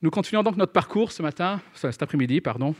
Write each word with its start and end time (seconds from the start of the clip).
Nous 0.00 0.10
continuons 0.10 0.44
donc 0.44 0.56
notre 0.56 0.72
parcours 0.72 1.10
ce 1.10 1.22
matin, 1.22 1.60
cet 1.74 2.00
après-midi, 2.02 2.40
pardon. 2.40 2.76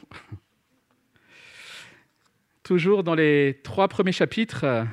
Toujours 2.63 3.03
dans 3.03 3.17
les 3.17 3.61
trois 3.65 3.89
premiers 3.89 4.13
chapitres 4.13 4.63
euh, 4.63 4.85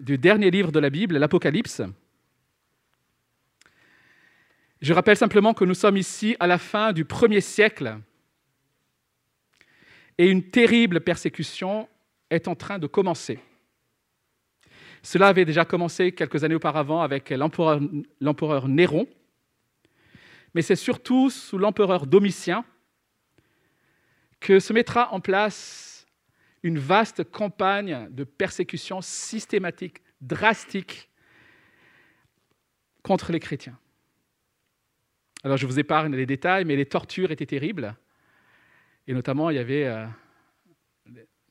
du 0.00 0.16
dernier 0.16 0.50
livre 0.50 0.72
de 0.72 0.78
la 0.78 0.88
Bible, 0.88 1.18
l'Apocalypse. 1.18 1.82
Je 4.80 4.94
rappelle 4.94 5.18
simplement 5.18 5.52
que 5.52 5.66
nous 5.66 5.74
sommes 5.74 5.98
ici 5.98 6.34
à 6.40 6.46
la 6.46 6.56
fin 6.56 6.94
du 6.94 7.04
premier 7.04 7.42
siècle 7.42 7.98
et 10.16 10.28
une 10.30 10.50
terrible 10.50 11.02
persécution 11.02 11.88
est 12.30 12.48
en 12.48 12.54
train 12.54 12.78
de 12.78 12.86
commencer. 12.86 13.38
Cela 15.02 15.28
avait 15.28 15.44
déjà 15.44 15.66
commencé 15.66 16.12
quelques 16.12 16.42
années 16.42 16.54
auparavant 16.54 17.02
avec 17.02 17.28
l'empereur 17.28 18.68
Néron, 18.68 19.06
mais 20.54 20.62
c'est 20.62 20.76
surtout 20.76 21.30
sous 21.30 21.58
l'empereur 21.58 22.06
Domitien 22.06 22.64
que 24.40 24.58
se 24.58 24.72
mettra 24.72 25.12
en 25.12 25.20
place 25.20 26.06
une 26.62 26.78
vaste 26.78 27.24
campagne 27.30 28.08
de 28.10 28.24
persécution 28.24 29.00
systématique, 29.00 30.02
drastique, 30.20 31.10
contre 33.02 33.32
les 33.32 33.40
chrétiens. 33.40 33.78
Alors 35.42 35.56
je 35.56 35.66
vous 35.66 35.78
épargne 35.78 36.14
les 36.14 36.26
détails, 36.26 36.64
mais 36.64 36.76
les 36.76 36.86
tortures 36.86 37.30
étaient 37.30 37.46
terribles. 37.46 37.96
Et 39.06 39.14
notamment, 39.14 39.50
il 39.50 39.56
y 39.56 39.58
avait 39.58 39.86
euh, 39.86 40.06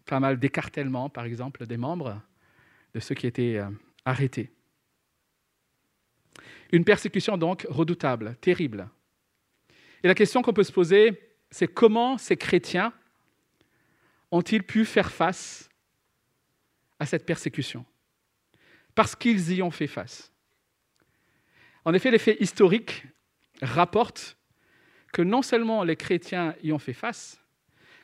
pas 0.05 0.19
mal 0.19 0.37
d'écartèlement, 0.37 1.09
par 1.09 1.25
exemple, 1.25 1.65
des 1.65 1.77
membres 1.77 2.21
de 2.93 2.99
ceux 2.99 3.15
qui 3.15 3.27
étaient 3.27 3.57
euh, 3.57 3.69
arrêtés. 4.05 4.51
Une 6.71 6.85
persécution 6.85 7.37
donc 7.37 7.65
redoutable, 7.69 8.35
terrible. 8.41 8.89
Et 10.03 10.07
la 10.07 10.15
question 10.15 10.41
qu'on 10.41 10.53
peut 10.53 10.63
se 10.63 10.71
poser, 10.71 11.19
c'est 11.51 11.67
comment 11.67 12.17
ces 12.17 12.37
chrétiens 12.37 12.93
ont-ils 14.31 14.63
pu 14.63 14.85
faire 14.85 15.11
face 15.11 15.69
à 16.99 17.05
cette 17.05 17.25
persécution? 17.25 17.85
Parce 18.93 19.15
qu'ils 19.15 19.53
y 19.53 19.61
ont 19.61 19.71
fait 19.71 19.87
face. 19.87 20.31
En 21.85 21.93
effet, 21.93 22.11
les 22.11 22.19
faits 22.19 22.39
historiques 22.39 23.05
rapportent 23.61 24.37
que 25.11 25.21
non 25.21 25.41
seulement 25.41 25.83
les 25.83 25.95
chrétiens 25.95 26.55
y 26.61 26.71
ont 26.71 26.79
fait 26.79 26.93
face, 26.93 27.41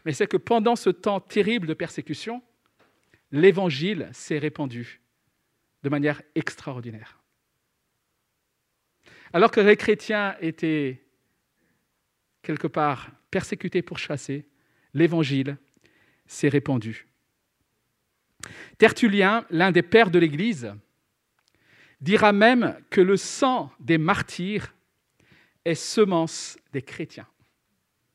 mais 0.05 0.13
c'est 0.13 0.27
que 0.27 0.37
pendant 0.37 0.75
ce 0.75 0.89
temps 0.89 1.19
terrible 1.19 1.67
de 1.67 1.73
persécution, 1.73 2.41
l'évangile 3.31 4.09
s'est 4.11 4.39
répandu 4.39 5.01
de 5.83 5.89
manière 5.89 6.21
extraordinaire. 6.33 7.19
Alors 9.35 9.51
que 9.51 9.59
les 9.59 9.75
chrétiens 9.75 10.37
étaient 10.39 11.03
quelque 12.41 12.67
part 12.67 13.11
persécutés 13.29 13.81
pour 13.81 13.99
chasser, 13.99 14.47
l'évangile 14.93 15.57
s'est 16.25 16.47
répandu. 16.47 17.05
Tertullien, 18.77 19.45
l'un 19.49 19.73
des 19.73 19.81
pères 19.81 20.09
de 20.09 20.19
l'Église, 20.19 20.73
dira 21.99 22.31
même 22.31 22.77
que 22.89 23.01
le 23.01 23.17
sang 23.17 23.73
des 23.81 23.97
martyrs 23.97 24.73
est 25.65 25.75
semence 25.75 26.57
des 26.71 26.81
chrétiens. 26.81 27.27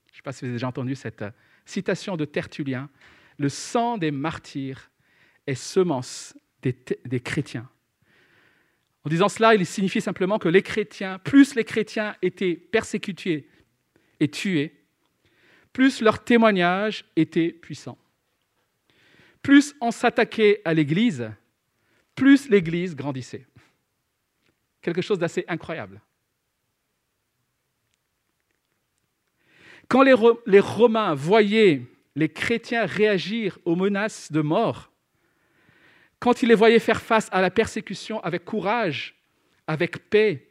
Je 0.07 0.13
ne 0.13 0.17
sais 0.17 0.23
pas 0.23 0.33
si 0.33 0.41
vous 0.41 0.47
avez 0.47 0.55
déjà 0.55 0.69
entendu 0.69 0.95
cette 0.95 1.23
citation 1.67 2.17
de 2.17 2.25
Tertullien. 2.25 2.89
Le 3.37 3.51
sang 3.51 3.99
des 3.99 4.11
martyrs 4.11 4.91
est 5.47 5.55
semence 5.55 6.35
des, 6.63 6.75
des 7.05 7.21
chrétiens. 7.21 7.69
En 9.05 9.09
disant 9.09 9.29
cela, 9.29 9.55
il 9.55 9.65
signifie 9.65 10.01
simplement 10.01 10.39
que 10.39 10.49
les 10.49 10.63
chrétiens, 10.63 11.19
plus 11.19 11.55
les 11.55 11.65
chrétiens 11.65 12.17
étaient 12.21 12.55
persécutés 12.55 13.49
et 14.21 14.29
tués, 14.29 14.75
plus 15.73 16.03
leur 16.03 16.23
témoignage 16.23 17.05
était 17.17 17.51
puissant. 17.51 17.97
Plus 19.43 19.75
on 19.81 19.91
s'attaquait 19.91 20.61
à 20.65 20.75
l'Église, 20.75 21.31
plus 22.15 22.51
l'Église 22.51 22.95
grandissait. 22.95 23.47
Quelque 24.83 25.01
chose 25.01 25.19
d'assez 25.19 25.45
incroyable. 25.49 26.01
Quand 29.89 30.03
les, 30.03 30.15
les, 30.47 30.61
Romains 30.61 31.15
voyaient 31.15 31.83
les 32.15 32.29
chrétiens 32.29 32.87
réagir 32.87 33.59
aux 33.65 33.75
menaces 33.75 34.31
de 34.31 34.41
mort, 34.41 34.90
quand 36.21 36.43
ils 36.43 36.49
les 36.49 36.55
voyaient 36.55 36.79
faire 36.79 37.01
face 37.01 37.29
à 37.33 37.41
la 37.41 37.51
persécution 37.51 38.21
avec 38.21 38.45
courage, 38.45 39.17
avec 39.67 40.11
paix, 40.11 40.47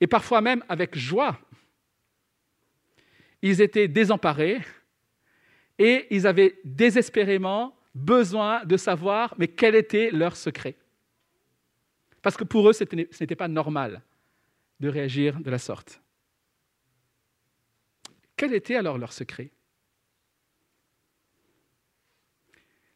et 0.00 0.06
parfois 0.06 0.40
même 0.40 0.62
avec 0.68 0.98
joie, 0.98 1.38
ils 3.40 3.60
étaient 3.60 3.88
désemparés 3.88 4.60
et 5.78 6.06
ils 6.10 6.26
avaient 6.26 6.58
désespérément 6.64 7.76
besoin 7.94 8.64
de 8.64 8.76
savoir 8.76 9.34
mais 9.38 9.48
quel 9.48 9.74
était 9.74 10.10
leur 10.10 10.36
secret. 10.36 10.74
Parce 12.20 12.36
que 12.36 12.44
pour 12.44 12.68
eux, 12.68 12.72
ce 12.72 12.84
n'était 12.84 13.36
pas 13.36 13.48
normal 13.48 14.02
de 14.80 14.88
réagir 14.88 15.38
de 15.40 15.50
la 15.50 15.58
sorte. 15.58 16.00
Quel 18.36 18.54
était 18.54 18.74
alors 18.74 18.98
leur 18.98 19.12
secret? 19.12 19.50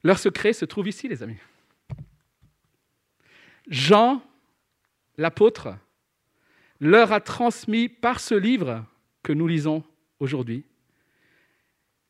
Leur 0.03 0.19
secret 0.19 0.53
se 0.53 0.65
trouve 0.65 0.89
ici, 0.89 1.09
les 1.09 1.23
amis. 1.23 1.39
Jean, 3.69 4.23
l'apôtre, 5.17 5.77
leur 6.81 7.13
a 7.13 7.21
transmis 7.21 7.89
par 7.89 8.21
ce 8.21 8.35
livre 8.35 8.85
que 9.23 9.33
nous 9.33 9.47
lisons 9.47 9.85
aujourd'hui, 10.21 10.65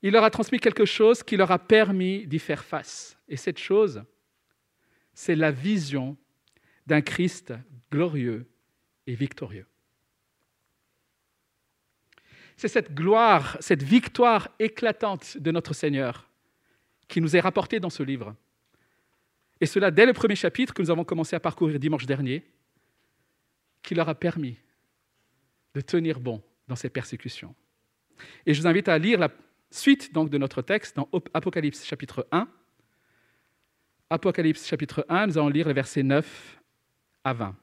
il 0.02 0.12
leur 0.12 0.24
a 0.24 0.30
transmis 0.30 0.60
quelque 0.60 0.84
chose 0.84 1.22
qui 1.22 1.36
leur 1.36 1.50
a 1.50 1.58
permis 1.58 2.26
d'y 2.26 2.38
faire 2.38 2.64
face. 2.64 3.18
Et 3.28 3.36
cette 3.36 3.58
chose, 3.58 4.04
c'est 5.12 5.34
la 5.34 5.50
vision 5.50 6.16
d'un 6.86 7.00
Christ 7.00 7.52
glorieux 7.90 8.46
et 9.06 9.14
victorieux. 9.14 9.66
C'est 12.56 12.68
cette 12.68 12.94
gloire, 12.94 13.56
cette 13.60 13.82
victoire 13.82 14.48
éclatante 14.58 15.36
de 15.38 15.50
notre 15.50 15.74
Seigneur 15.74 16.28
qui 17.08 17.20
nous 17.20 17.36
est 17.36 17.40
rapportée 17.40 17.80
dans 17.80 17.90
ce 17.90 18.02
livre. 18.02 18.34
Et 19.60 19.66
cela 19.66 19.90
dès 19.90 20.06
le 20.06 20.12
premier 20.12 20.36
chapitre 20.36 20.72
que 20.72 20.82
nous 20.82 20.90
avons 20.90 21.04
commencé 21.04 21.34
à 21.34 21.40
parcourir 21.40 21.78
dimanche 21.78 22.06
dernier, 22.06 22.44
qui 23.82 23.94
leur 23.94 24.08
a 24.08 24.14
permis 24.14 24.56
de 25.74 25.80
tenir 25.80 26.20
bon 26.20 26.42
dans 26.66 26.76
ces 26.76 26.90
persécutions. 26.90 27.54
Et 28.46 28.54
je 28.54 28.60
vous 28.60 28.66
invite 28.66 28.88
à 28.88 28.98
lire 28.98 29.18
la 29.18 29.30
suite 29.70 30.12
donc, 30.12 30.30
de 30.30 30.38
notre 30.38 30.62
texte 30.62 30.96
dans 30.96 31.08
Apocalypse 31.34 31.84
chapitre 31.84 32.26
1. 32.32 32.48
Apocalypse 34.10 34.66
chapitre 34.66 35.04
1, 35.08 35.28
nous 35.28 35.38
allons 35.38 35.48
lire 35.48 35.68
les 35.68 35.74
versets 35.74 36.02
9 36.02 36.60
à 37.24 37.32
20. 37.32 37.56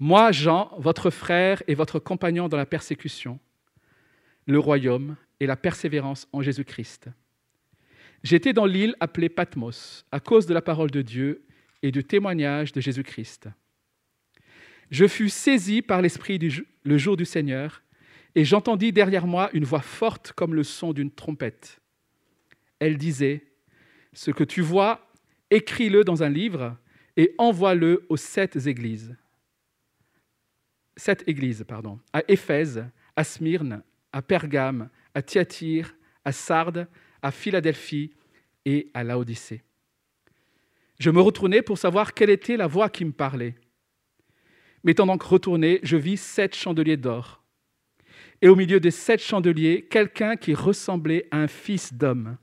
Moi, 0.00 0.30
Jean, 0.30 0.72
votre 0.78 1.10
frère 1.10 1.62
et 1.66 1.74
votre 1.74 1.98
compagnon 1.98 2.48
dans 2.48 2.56
la 2.56 2.66
persécution, 2.66 3.40
le 4.46 4.58
royaume 4.58 5.16
et 5.40 5.46
la 5.46 5.56
persévérance 5.56 6.28
en 6.32 6.42
Jésus-Christ. 6.42 7.08
J'étais 8.22 8.52
dans 8.52 8.66
l'île 8.66 8.96
appelée 9.00 9.28
Patmos 9.28 10.04
à 10.10 10.20
cause 10.20 10.46
de 10.46 10.54
la 10.54 10.62
parole 10.62 10.90
de 10.90 11.02
Dieu 11.02 11.44
et 11.82 11.92
du 11.92 12.04
témoignage 12.04 12.72
de 12.72 12.80
Jésus-Christ. 12.80 13.48
Je 14.90 15.06
fus 15.06 15.28
saisi 15.28 15.82
par 15.82 16.02
l'Esprit 16.02 16.38
le 16.82 16.98
jour 16.98 17.16
du 17.16 17.24
Seigneur, 17.24 17.82
et 18.34 18.44
j'entendis 18.44 18.92
derrière 18.92 19.26
moi 19.26 19.50
une 19.52 19.64
voix 19.64 19.80
forte 19.80 20.32
comme 20.32 20.54
le 20.54 20.62
son 20.62 20.92
d'une 20.92 21.10
trompette. 21.10 21.80
Elle 22.78 22.96
disait, 22.96 23.44
Ce 24.12 24.30
que 24.30 24.44
tu 24.44 24.60
vois, 24.60 25.10
écris-le 25.50 26.04
dans 26.04 26.22
un 26.22 26.28
livre 26.28 26.76
et 27.16 27.34
envoie-le 27.38 28.06
aux 28.08 28.16
sept 28.16 28.56
églises. 28.66 29.16
Sept 30.96 31.24
églises, 31.26 31.64
pardon, 31.66 31.98
à 32.12 32.22
Éphèse, 32.28 32.84
à 33.16 33.24
Smyrne, 33.24 33.82
à 34.12 34.22
Pergame, 34.22 34.88
à 35.18 35.22
Thyatire, 35.22 35.96
à 36.24 36.30
Sardes, 36.30 36.86
à 37.22 37.32
Philadelphie 37.32 38.12
et 38.64 38.88
à 38.94 39.02
Laodicée. 39.02 39.62
Je 41.00 41.10
me 41.10 41.20
retournai 41.20 41.60
pour 41.60 41.76
savoir 41.76 42.14
quelle 42.14 42.30
était 42.30 42.56
la 42.56 42.68
voix 42.68 42.88
qui 42.88 43.04
me 43.04 43.10
parlait. 43.10 43.56
M'étant 44.84 45.06
donc 45.06 45.24
retourné, 45.24 45.80
je 45.82 45.96
vis 45.96 46.20
sept 46.20 46.54
chandeliers 46.54 46.96
d'or. 46.96 47.42
Et 48.42 48.48
au 48.48 48.54
milieu 48.54 48.78
des 48.78 48.92
sept 48.92 49.20
chandeliers, 49.20 49.88
quelqu'un 49.90 50.36
qui 50.36 50.54
ressemblait 50.54 51.26
à 51.32 51.38
un 51.38 51.48
fils 51.48 51.92
d'homme. 51.92 52.36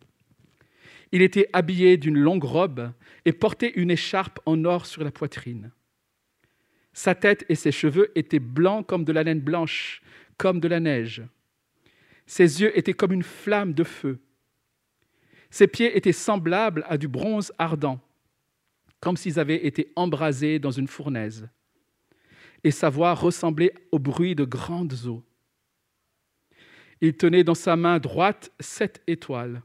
Il 1.13 1.22
était 1.22 1.50
habillé 1.54 1.95
d'une 1.95 2.18
longue 2.18 2.44
robe 2.44 2.92
et 3.24 3.31
portait 3.31 3.72
une 3.77 3.92
écharpe 3.92 4.42
en 4.45 4.66
or 4.66 4.86
sur 4.86 5.01
la 5.01 5.12
poitrine. 5.12 5.72
Sa 6.92 7.16
tête 7.16 7.45
et 7.48 7.56
ses 7.56 7.72
cheveux 7.72 8.12
étaient 8.16 8.39
blancs 8.39 8.86
comme 8.86 9.06
de 9.06 9.13
la 9.13 9.24
laine 9.24 9.39
blanche, 9.39 10.01
comme 10.38 10.60
de 10.60 10.68
la 10.68 10.81
neige. 10.81 11.24
Ses 12.25 12.62
yeux 12.62 12.77
étaient 12.77 12.94
comme 12.94 13.13
une 13.13 13.24
flamme 13.24 13.74
de 13.74 13.83
feu. 13.83 14.19
Ses 15.50 15.68
pieds 15.68 15.95
étaient 15.95 16.12
semblables 16.12 16.83
à 16.88 16.98
du 16.98 17.07
bronze 17.07 17.54
ardent, 17.57 18.00
comme 19.00 19.16
s'ils 19.16 19.39
avaient 19.39 19.66
été 19.66 19.92
embrasés 19.95 20.60
dans 20.60 20.72
une 20.72 20.88
fournaise. 20.88 21.48
et 22.66 22.72
sa 22.72 22.89
voix 22.89 23.13
ressemblait 23.13 23.75
au 23.92 24.00
bruit 24.00 24.33
de 24.33 24.44
grandes 24.44 25.06
eaux. 25.06 25.24
Il 27.00 27.16
tenait 27.16 27.44
dans 27.44 27.54
sa 27.54 27.75
main 27.75 28.00
droite 28.00 28.51
sept 28.60 29.04
étoiles. 29.06 29.62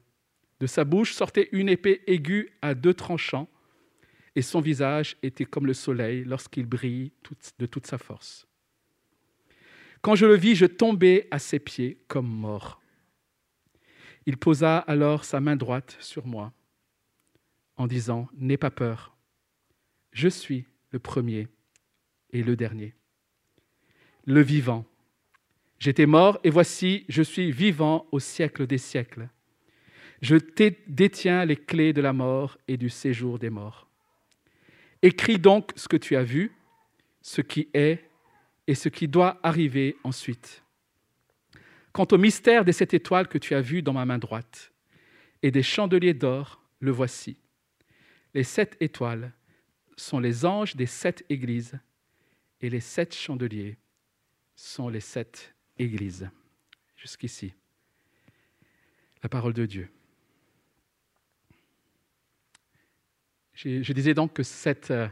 De 0.60 0.66
sa 0.66 0.84
bouche 0.84 1.14
sortait 1.14 1.48
une 1.52 1.70
épée 1.70 2.02
aiguë 2.06 2.52
à 2.60 2.74
deux 2.74 2.92
tranchants, 2.92 3.48
et 4.36 4.42
son 4.42 4.60
visage 4.60 5.16
était 5.22 5.46
comme 5.46 5.66
le 5.66 5.72
soleil 5.72 6.24
lorsqu'il 6.24 6.66
brille 6.66 7.12
de 7.58 7.64
toute 7.64 7.86
sa 7.86 7.96
force. 7.96 8.46
Quand 10.02 10.14
je 10.14 10.26
le 10.26 10.37
vis, 10.37 10.55
je 10.55 10.67
tombai 10.67 11.26
à 11.31 11.38
ses 11.38 11.58
pieds 11.58 11.99
comme 12.08 12.29
mort. 12.29 12.81
Il 14.26 14.37
posa 14.37 14.79
alors 14.79 15.25
sa 15.25 15.41
main 15.41 15.56
droite 15.56 15.97
sur 16.00 16.26
moi 16.26 16.52
en 17.76 17.87
disant, 17.87 18.29
N'aie 18.35 18.56
pas 18.56 18.70
peur, 18.70 19.17
je 20.12 20.29
suis 20.29 20.67
le 20.91 20.99
premier 20.99 21.49
et 22.31 22.43
le 22.43 22.56
dernier, 22.56 22.94
le 24.25 24.41
vivant. 24.41 24.85
J'étais 25.79 26.06
mort 26.06 26.38
et 26.44 26.50
voici, 26.50 27.05
je 27.08 27.23
suis 27.23 27.50
vivant 27.50 28.06
au 28.12 28.20
siècle 28.20 28.67
des 28.67 28.79
siècles. 28.79 29.29
Je 30.20 30.37
détiens 30.87 31.46
les 31.46 31.56
clés 31.56 31.94
de 31.94 32.03
la 32.03 32.12
mort 32.12 32.58
et 32.69 32.76
du 32.76 32.91
séjour 32.91 33.38
des 33.38 33.49
morts. 33.49 33.88
Écris 35.00 35.38
donc 35.38 35.73
ce 35.76 35.88
que 35.88 35.96
tu 35.96 36.17
as 36.17 36.23
vu, 36.23 36.53
ce 37.23 37.41
qui 37.41 37.69
est 37.73 38.09
et 38.70 38.76
ce 38.76 38.88
qui 38.88 39.08
doit 39.08 39.40
arriver 39.43 39.96
ensuite. 40.05 40.62
Quant 41.90 42.06
au 42.12 42.19
mystère 42.19 42.64
des 42.64 42.72
sept 42.72 42.94
étoiles 42.94 43.26
que 43.26 43.37
tu 43.37 43.56
as 43.56 43.61
vues 43.61 43.82
dans 43.82 43.93
ma 43.93 44.05
main 44.05 44.19
droite 44.19 44.72
et 45.43 45.50
des 45.50 45.64
chandeliers 45.64 46.14
d'or, 46.14 46.62
le 46.78 46.93
voici. 46.93 47.37
Les 48.32 48.44
sept 48.44 48.76
étoiles 48.78 49.32
sont 49.96 50.20
les 50.20 50.44
anges 50.44 50.76
des 50.76 50.87
sept 50.87 51.26
églises 51.28 51.81
et 52.61 52.70
les 52.70 52.78
sept 52.78 53.12
chandeliers 53.12 53.76
sont 54.55 54.88
les 54.88 55.00
sept 55.00 55.52
églises. 55.76 56.31
Jusqu'ici, 56.94 57.52
la 59.20 59.28
parole 59.28 59.52
de 59.52 59.67
Dieu. 59.67 59.88
Je, 63.55 63.93
disais 63.93 64.14
donc 64.14 64.32
que 64.34 64.44
cette 64.44 64.93
euh, 64.93 65.08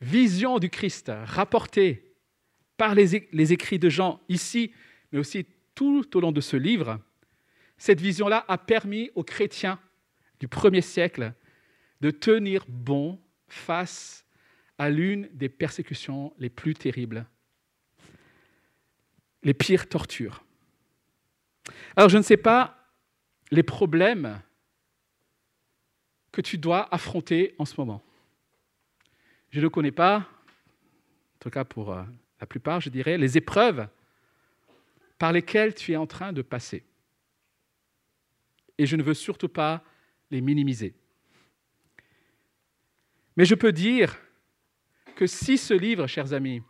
vision 0.00 0.60
du 0.60 0.70
Christ 0.70 1.10
rapportée 1.24 2.03
par 2.76 2.94
les, 2.94 3.52
écrits 3.52 3.78
de 3.78 3.88
Jean 3.88 4.20
ici, 4.28 4.72
mais 5.12 5.18
aussi 5.18 5.46
tout 5.74 6.16
au 6.16 6.20
long 6.20 6.32
de 6.32 6.40
ce 6.40 6.56
livre, 6.56 7.00
cette 7.76 8.00
vision-là 8.00 8.44
a 8.48 8.58
permis 8.58 9.10
aux 9.14 9.24
chrétiens 9.24 9.78
du 10.40 10.48
premier 10.48 10.80
siècle 10.80 11.32
de 12.00 12.10
tenir 12.10 12.64
bon 12.68 13.20
face 13.48 14.26
à 14.78 14.90
l'une 14.90 15.28
des 15.32 15.48
persécutions 15.48 16.34
les 16.38 16.50
plus 16.50 16.74
terribles, 16.74 17.26
les 19.42 19.54
pires 19.54 19.88
tortures. 19.88 20.44
Alors 21.96 22.08
je 22.08 22.18
ne 22.18 22.22
sais 22.22 22.36
pas 22.36 22.90
les 23.50 23.62
problèmes 23.62 24.40
que 26.32 26.40
tu 26.40 26.58
dois 26.58 26.92
affronter 26.92 27.54
en 27.58 27.64
ce 27.64 27.74
moment. 27.78 28.02
Je 29.50 29.60
ne 29.60 29.68
connais 29.68 29.92
pas, 29.92 30.18
en 30.18 31.38
tout 31.38 31.50
cas 31.50 31.64
pour 31.64 31.92
euh, 31.92 32.02
la 32.40 32.46
plupart, 32.46 32.80
je 32.80 32.90
dirais, 32.90 33.18
les 33.18 33.36
épreuves 33.36 33.88
par 35.18 35.32
lesquelles 35.32 35.74
tu 35.74 35.92
es 35.92 35.96
en 35.96 36.06
train 36.06 36.32
de 36.32 36.42
passer. 36.42 36.84
Et 38.78 38.86
je 38.86 38.96
ne 38.96 39.02
veux 39.02 39.14
surtout 39.14 39.48
pas 39.48 39.84
les 40.30 40.40
minimiser. 40.40 40.94
Mais 43.36 43.44
je 43.44 43.54
peux 43.54 43.72
dire 43.72 44.18
que 45.16 45.26
si 45.26 45.58
ce 45.58 45.74
livre, 45.74 46.06
chers 46.06 46.32
amis, 46.32 46.62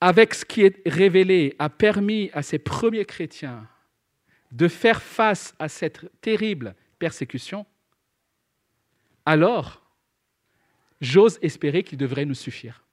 avec 0.00 0.34
ce 0.34 0.44
qui 0.44 0.62
est 0.62 0.82
révélé, 0.86 1.54
a 1.58 1.68
permis 1.68 2.30
à 2.32 2.42
ces 2.42 2.58
premiers 2.58 3.04
chrétiens 3.04 3.68
de 4.50 4.66
faire 4.66 5.02
face 5.02 5.54
à 5.58 5.68
cette 5.68 6.10
terrible 6.20 6.74
persécution, 6.98 7.66
alors 9.26 9.82
j'ose 11.00 11.38
espérer 11.42 11.82
qu'il 11.82 11.98
devrait 11.98 12.24
nous 12.24 12.34
suffire. 12.34 12.84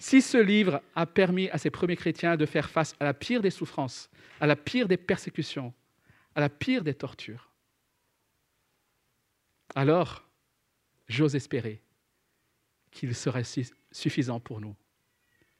Si 0.00 0.22
ce 0.22 0.38
livre 0.38 0.82
a 0.94 1.04
permis 1.04 1.50
à 1.50 1.58
ces 1.58 1.68
premiers 1.70 1.94
chrétiens 1.94 2.38
de 2.38 2.46
faire 2.46 2.70
face 2.70 2.96
à 2.98 3.04
la 3.04 3.12
pire 3.12 3.42
des 3.42 3.50
souffrances, 3.50 4.08
à 4.40 4.46
la 4.46 4.56
pire 4.56 4.88
des 4.88 4.96
persécutions, 4.96 5.74
à 6.34 6.40
la 6.40 6.48
pire 6.48 6.82
des 6.82 6.94
tortures, 6.94 7.50
alors 9.74 10.26
j'ose 11.06 11.36
espérer 11.36 11.82
qu'il 12.90 13.14
serait 13.14 13.44
suffisant 13.92 14.40
pour 14.40 14.62
nous, 14.62 14.74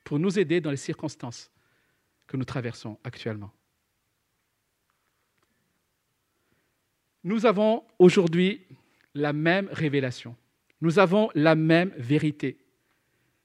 pour 0.04 0.18
nous 0.18 0.38
aider 0.38 0.62
dans 0.62 0.70
les 0.70 0.78
circonstances 0.78 1.50
que 2.26 2.38
nous 2.38 2.46
traversons 2.46 2.98
actuellement. 3.04 3.52
Nous 7.24 7.44
avons 7.44 7.84
aujourd'hui 7.98 8.66
la 9.12 9.34
même 9.34 9.68
révélation, 9.70 10.34
nous 10.80 10.98
avons 10.98 11.28
la 11.34 11.54
même 11.54 11.92
vérité 11.98 12.59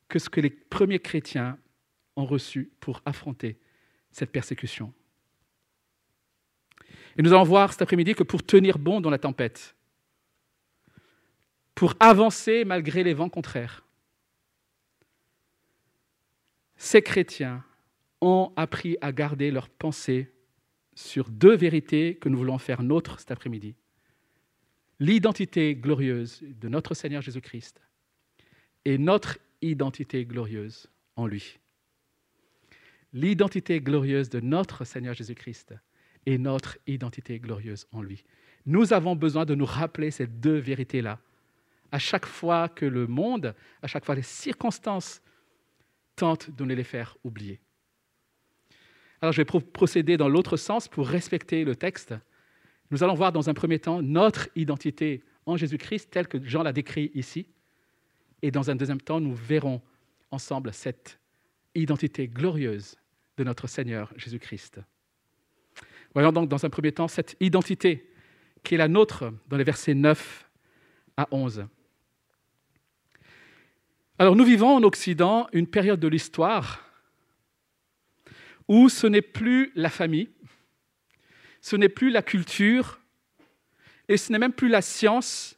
que 0.08 0.20
ce 0.20 0.30
que 0.30 0.42
les 0.42 0.50
premiers 0.50 1.00
chrétiens 1.00 1.58
ont 2.16 2.26
reçu 2.26 2.72
pour 2.80 3.02
affronter 3.06 3.60
cette 4.12 4.32
persécution. 4.32 4.94
Et 7.18 7.22
nous 7.22 7.34
allons 7.34 7.44
voir 7.44 7.72
cet 7.72 7.82
après-midi 7.82 8.14
que 8.14 8.24
pour 8.24 8.44
tenir 8.44 8.78
bon 8.78 9.02
dans 9.02 9.10
la 9.10 9.18
tempête, 9.18 9.76
pour 11.74 11.94
avancer 12.00 12.66
malgré 12.66 13.04
les 13.04 13.14
vents 13.14 13.30
contraires, 13.30 13.84
ces 16.78 17.02
chrétiens 17.02 17.64
ont 18.22 18.52
appris 18.56 18.98
à 19.02 19.12
garder 19.12 19.52
leur 19.52 19.70
pensée 19.70 20.34
sur 20.94 21.30
deux 21.30 21.56
vérités 21.56 22.16
que 22.16 22.30
nous 22.30 22.38
voulons 22.38 22.58
faire 22.58 22.82
nôtres 22.82 23.20
cet 23.20 23.32
après-midi. 23.32 23.76
L'identité 25.00 25.76
glorieuse 25.76 26.42
de 26.42 26.70
notre 26.70 26.94
Seigneur 26.94 27.22
Jésus-Christ 27.22 27.82
et 28.86 28.98
notre 28.98 29.38
identité 29.62 30.26
glorieuse 30.26 30.90
en 31.16 31.28
lui. 31.28 31.60
L'identité 33.14 33.80
glorieuse 33.80 34.30
de 34.30 34.40
notre 34.40 34.84
Seigneur 34.84 35.14
Jésus-Christ 35.14 35.74
et 36.26 36.38
notre 36.38 36.78
identité 36.88 37.40
glorieuse 37.40 37.88
en 37.92 38.02
lui. 38.02 38.24
Nous 38.66 38.94
avons 38.94 39.16
besoin 39.16 39.46
de 39.46 39.56
nous 39.56 39.66
rappeler 39.66 40.12
ces 40.12 40.28
deux 40.28 40.58
vérités-là 40.58 41.20
à 41.92 42.00
chaque 42.00 42.26
fois 42.26 42.68
que 42.68 42.86
le 42.86 43.08
monde, 43.08 43.56
à 43.82 43.88
chaque 43.88 44.06
fois 44.06 44.16
les 44.16 44.22
circonstances 44.22 45.22
tentent 46.16 46.52
de 46.52 46.66
nous 46.66 46.76
les 46.76 46.84
faire 46.84 47.18
oublier. 47.24 47.62
Alors 49.22 49.32
je 49.32 49.42
vais 49.42 49.46
procéder 49.46 50.18
dans 50.18 50.28
l'autre 50.28 50.58
sens 50.58 50.88
pour 50.88 51.08
respecter 51.08 51.64
le 51.64 51.76
texte. 51.76 52.14
Nous 52.92 53.04
allons 53.04 53.14
voir 53.14 53.32
dans 53.32 53.50
un 53.50 53.54
premier 53.54 53.80
temps 53.80 54.02
notre 54.02 54.50
identité 54.56 55.24
en 55.46 55.58
Jésus-Christ 55.58 56.10
telle 56.12 56.28
que 56.28 56.44
Jean 56.44 56.64
l'a 56.64 56.74
décrit 56.74 57.12
ici. 57.14 57.48
Et 58.42 58.52
dans 58.52 58.70
un 58.70 58.76
deuxième 58.76 59.02
temps, 59.02 59.20
nous 59.20 59.34
verrons 59.34 59.82
ensemble 60.32 60.74
cette 60.74 61.20
identité 61.74 62.28
glorieuse 62.28 62.98
de 63.38 63.44
notre 63.44 63.68
Seigneur 63.68 64.14
Jésus-Christ. 64.16 64.80
Voyons 66.14 66.32
donc 66.32 66.48
dans 66.48 66.66
un 66.66 66.70
premier 66.70 66.92
temps 66.92 67.08
cette 67.08 67.36
identité 67.40 68.10
qui 68.64 68.76
est 68.76 68.78
la 68.78 68.88
nôtre 68.88 69.34
dans 69.48 69.58
les 69.58 69.64
versets 69.64 69.94
9 69.94 70.50
à 71.18 71.28
11. 71.32 71.66
Alors 74.18 74.36
nous 74.36 74.46
vivons 74.46 74.76
en 74.76 74.84
Occident 74.84 75.48
une 75.52 75.68
période 75.68 76.00
de 76.00 76.08
l'histoire 76.08 76.82
où 78.68 78.90
ce 78.90 79.08
n'est 79.08 79.22
plus 79.22 79.72
la 79.76 79.90
famille, 79.90 80.30
ce 81.62 81.76
n'est 81.76 81.90
plus 81.90 82.10
la 82.10 82.22
culture, 82.22 83.00
et 84.08 84.18
ce 84.18 84.32
n'est 84.32 84.40
même 84.40 84.54
plus 84.54 84.70
la 84.70 84.82
science 84.82 85.55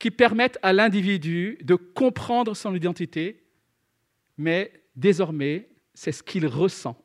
qui 0.00 0.10
permettent 0.10 0.58
à 0.62 0.72
l'individu 0.72 1.58
de 1.62 1.76
comprendre 1.76 2.56
son 2.56 2.74
identité, 2.74 3.44
mais 4.38 4.72
désormais, 4.96 5.68
c'est 5.94 6.10
ce 6.10 6.22
qu'il 6.22 6.46
ressent. 6.46 7.04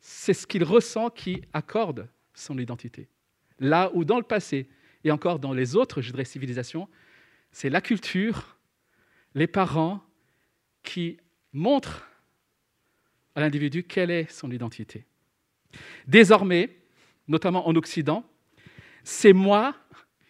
C'est 0.00 0.34
ce 0.34 0.46
qu'il 0.46 0.64
ressent 0.64 1.10
qui 1.10 1.42
accorde 1.52 2.08
son 2.34 2.58
identité. 2.58 3.08
Là 3.60 3.90
où 3.94 4.04
dans 4.04 4.18
le 4.18 4.24
passé, 4.24 4.68
et 5.04 5.12
encore 5.12 5.38
dans 5.38 5.52
les 5.52 5.76
autres, 5.76 6.02
civilisations, 6.24 6.88
c'est 7.52 7.70
la 7.70 7.80
culture, 7.80 8.58
les 9.34 9.46
parents 9.46 10.02
qui 10.82 11.18
montrent 11.52 12.04
à 13.36 13.40
l'individu 13.40 13.84
quelle 13.84 14.10
est 14.10 14.28
son 14.28 14.50
identité. 14.50 15.06
Désormais, 16.08 16.76
notamment 17.28 17.68
en 17.68 17.76
Occident, 17.76 18.24
c'est 19.04 19.32
moi 19.32 19.76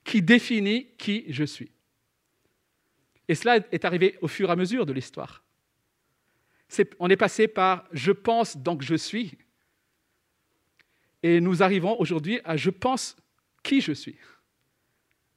qui 0.05 0.23
définit 0.23 0.89
qui 0.99 1.25
je 1.29 1.45
suis. 1.45 1.73
Et 3.27 3.35
cela 3.35 3.57
est 3.57 3.85
arrivé 3.85 4.19
au 4.21 4.29
fur 4.29 4.51
et 4.51 4.53
à 4.53 4.57
mesure 4.57 4.87
de 4.87 4.93
l'histoire. 4.93 5.43
on 6.99 7.09
est 7.09 7.17
passé 7.17 7.49
par 7.49 7.89
je 7.93 8.13
pense 8.13 8.57
donc 8.57 8.83
je 8.83 8.95
suis, 8.95 9.39
et 11.23 11.41
nous 11.41 11.63
arrivons 11.63 11.99
aujourd'hui 11.99 12.41
à 12.45 12.57
je 12.57 12.69
pense 12.69 13.17
qui 13.63 13.81
je 13.81 13.93
suis. 13.93 14.17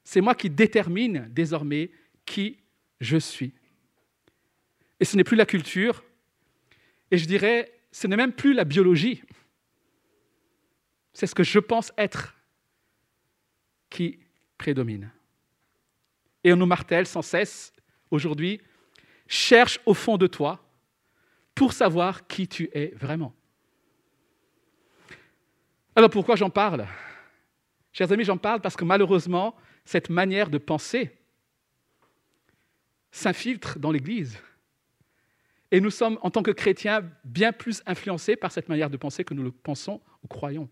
C'est 0.03 0.19
moi 0.19 0.35
qui 0.35 0.49
détermine 0.49 1.27
désormais 1.29 1.91
qui 2.25 2.57
je 2.99 3.17
suis. 3.17 3.53
Et 4.99 5.05
ce 5.05 5.15
n'est 5.15 5.23
plus 5.23 5.37
la 5.37 5.45
culture, 5.45 6.03
et 7.09 7.17
je 7.17 7.25
dirais, 7.25 7.71
ce 7.91 8.05
n'est 8.07 8.17
même 8.17 8.33
plus 8.33 8.53
la 8.53 8.65
biologie. 8.65 9.23
C'est 11.13 11.27
ce 11.27 11.35
que 11.35 11.43
je 11.43 11.59
pense 11.59 11.93
être 11.97 12.35
qui 13.89 14.19
prédomine. 14.57 15.11
Et 16.43 16.53
on 16.53 16.55
nous 16.55 16.65
martèle 16.65 17.07
sans 17.07 17.21
cesse 17.21 17.73
aujourd'hui, 18.11 18.61
cherche 19.27 19.79
au 19.85 19.93
fond 19.93 20.17
de 20.17 20.27
toi 20.27 20.63
pour 21.55 21.73
savoir 21.73 22.27
qui 22.27 22.47
tu 22.47 22.69
es 22.73 22.93
vraiment. 22.95 23.33
Alors 25.95 26.09
pourquoi 26.09 26.35
j'en 26.35 26.49
parle? 26.49 26.87
Chers 27.91 28.11
amis, 28.11 28.23
j'en 28.23 28.37
parle 28.37 28.61
parce 28.61 28.75
que 28.75 28.85
malheureusement, 28.85 29.55
cette 29.83 30.09
manière 30.09 30.49
de 30.49 30.59
penser 30.59 31.17
s'infiltre 33.11 33.79
dans 33.79 33.91
l'Église. 33.91 34.37
Et 35.71 35.81
nous 35.81 35.89
sommes, 35.89 36.19
en 36.21 36.29
tant 36.29 36.43
que 36.43 36.51
chrétiens, 36.51 37.01
bien 37.23 37.51
plus 37.51 37.81
influencés 37.85 38.35
par 38.35 38.51
cette 38.51 38.69
manière 38.69 38.89
de 38.89 38.97
penser 38.97 39.23
que 39.23 39.33
nous 39.33 39.43
le 39.43 39.51
pensons 39.51 40.01
ou 40.23 40.27
croyons. 40.27 40.69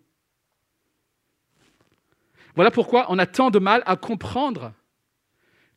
Voilà 2.56 2.72
pourquoi 2.72 3.06
on 3.10 3.20
a 3.20 3.26
tant 3.26 3.52
de 3.52 3.60
mal 3.60 3.84
à 3.86 3.96
comprendre 3.96 4.74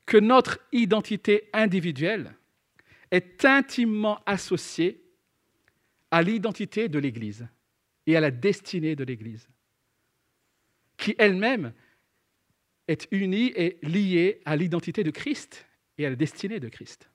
que 0.06 0.16
notre 0.16 0.58
identité 0.72 1.50
individuelle 1.52 2.34
est 3.10 3.44
intimement 3.44 4.20
associée 4.26 5.02
à 6.10 6.22
l'identité 6.22 6.88
de 6.88 6.98
l'Église 6.98 7.46
et 8.06 8.16
à 8.16 8.20
la 8.20 8.30
destinée 8.30 8.96
de 8.96 9.04
l'Église, 9.04 9.48
qui 10.96 11.14
elle-même 11.18 11.72
est 12.86 13.06
unie 13.10 13.52
et 13.54 13.78
liée 13.82 14.40
à 14.46 14.56
l'identité 14.56 15.04
de 15.04 15.10
Christ 15.10 15.66
et 15.98 16.06
à 16.06 16.10
la 16.10 16.16
destinée 16.16 16.60
de 16.60 16.68
Christ. 16.68 17.10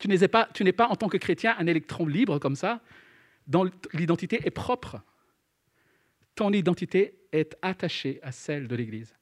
Tu 0.00 0.08
n'es 0.08 0.28
pas, 0.28 0.88
en 0.88 0.96
tant 0.96 1.08
que 1.08 1.16
chrétien 1.16 1.54
un 1.58 1.66
électron 1.66 2.06
libre 2.06 2.38
comme 2.38 2.56
ça, 2.56 2.80
dont 3.46 3.70
l'identité 3.92 4.40
est 4.44 4.50
propre. 4.50 5.02
Ton 6.38 6.52
identité 6.52 7.18
est 7.32 7.56
attachée 7.62 8.20
à 8.22 8.30
celle 8.30 8.68
de 8.68 8.76
l'Église 8.76 9.12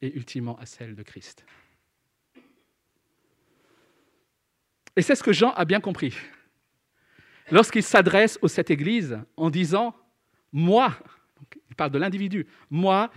et 0.00 0.12
ultimement 0.16 0.58
à 0.58 0.66
celle 0.66 0.96
de 0.96 1.04
Christ. 1.04 1.46
Et 4.96 5.02
c'est 5.02 5.14
ce 5.14 5.22
que 5.22 5.32
Jean 5.32 5.52
a 5.52 5.64
bien 5.64 5.78
compris. 5.78 6.16
Lorsqu'il 7.52 7.84
s'adresse 7.84 8.40
à 8.42 8.48
cette 8.48 8.72
Église 8.72 9.20
en 9.36 9.50
disant, 9.50 9.94
moi, 10.50 10.98
il 11.70 11.76
parle 11.76 11.92
de 11.92 11.98
l'individu, 11.98 12.48
moi, 12.70 13.12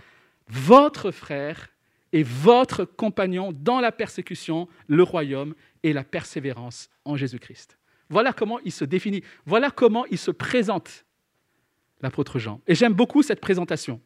votre 0.46 1.10
frère 1.10 1.70
et 2.12 2.22
votre 2.22 2.84
compagnon 2.84 3.50
dans 3.52 3.80
la 3.80 3.90
persécution, 3.90 4.68
le 4.86 5.02
royaume 5.02 5.56
et 5.82 5.92
la 5.92 6.04
persévérance 6.04 6.90
en 7.04 7.16
Jésus-Christ. 7.16 7.76
Voilà 8.08 8.32
comment 8.32 8.60
il 8.60 8.70
se 8.70 8.84
définit, 8.84 9.24
voilà 9.46 9.72
comment 9.72 10.06
il 10.06 10.18
se 10.18 10.30
présente, 10.30 11.05
l'apôtre 12.00 12.38
Jean. 12.38 12.60
Et 12.66 12.74
j'aime 12.74 12.94
beaucoup 12.94 13.22
cette 13.22 13.40
présentation. 13.40 14.00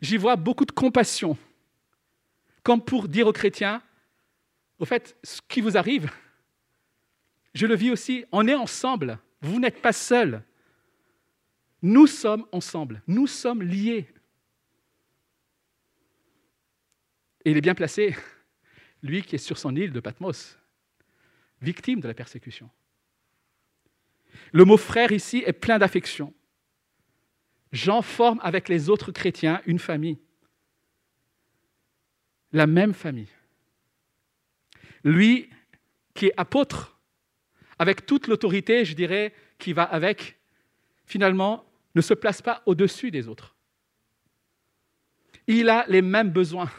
J'y 0.00 0.16
vois 0.16 0.36
beaucoup 0.36 0.64
de 0.64 0.72
compassion, 0.72 1.36
comme 2.62 2.84
pour 2.84 3.08
dire 3.08 3.26
aux 3.26 3.32
chrétiens, 3.32 3.82
au 4.78 4.84
fait, 4.84 5.16
ce 5.22 5.40
qui 5.48 5.60
vous 5.60 5.76
arrive, 5.76 6.10
je 7.54 7.66
le 7.66 7.74
vis 7.74 7.90
aussi, 7.90 8.24
on 8.32 8.46
est 8.46 8.54
ensemble, 8.54 9.18
vous 9.40 9.58
n'êtes 9.58 9.80
pas 9.80 9.94
seuls. 9.94 10.42
Nous 11.80 12.06
sommes 12.06 12.46
ensemble, 12.52 13.02
nous 13.06 13.26
sommes 13.26 13.62
liés. 13.62 14.06
Et 17.44 17.52
il 17.52 17.56
est 17.56 17.62
bien 17.62 17.74
placé, 17.74 18.14
lui 19.02 19.22
qui 19.22 19.36
est 19.36 19.38
sur 19.38 19.56
son 19.56 19.74
île 19.74 19.92
de 19.92 20.00
Patmos, 20.00 20.58
victime 21.62 22.00
de 22.00 22.08
la 22.08 22.14
persécution. 22.14 22.68
Le 24.52 24.64
mot 24.64 24.76
frère 24.76 25.12
ici 25.12 25.42
est 25.46 25.54
plein 25.54 25.78
d'affection. 25.78 26.34
Jean 27.72 28.02
forme 28.02 28.40
avec 28.42 28.68
les 28.68 28.88
autres 28.88 29.12
chrétiens 29.12 29.60
une 29.66 29.78
famille, 29.78 30.18
la 32.52 32.66
même 32.66 32.94
famille. 32.94 33.28
Lui 35.04 35.50
qui 36.14 36.26
est 36.26 36.34
apôtre, 36.36 36.98
avec 37.78 38.06
toute 38.06 38.26
l'autorité, 38.26 38.84
je 38.84 38.94
dirais, 38.94 39.34
qui 39.58 39.72
va 39.72 39.82
avec, 39.82 40.38
finalement, 41.04 41.64
ne 41.94 42.00
se 42.00 42.14
place 42.14 42.42
pas 42.42 42.62
au-dessus 42.66 43.10
des 43.10 43.28
autres. 43.28 43.54
Il 45.46 45.68
a 45.68 45.84
les 45.88 46.02
mêmes 46.02 46.30
besoins. 46.30 46.70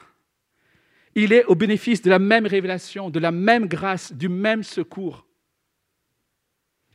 Il 1.15 1.33
est 1.33 1.45
au 1.45 1.55
bénéfice 1.55 2.01
de 2.01 2.09
la 2.09 2.19
même 2.19 2.45
révélation, 2.45 3.09
de 3.09 3.19
la 3.19 3.31
même 3.31 3.67
grâce, 3.67 4.13
du 4.13 4.29
même 4.29 4.63
secours. 4.63 5.25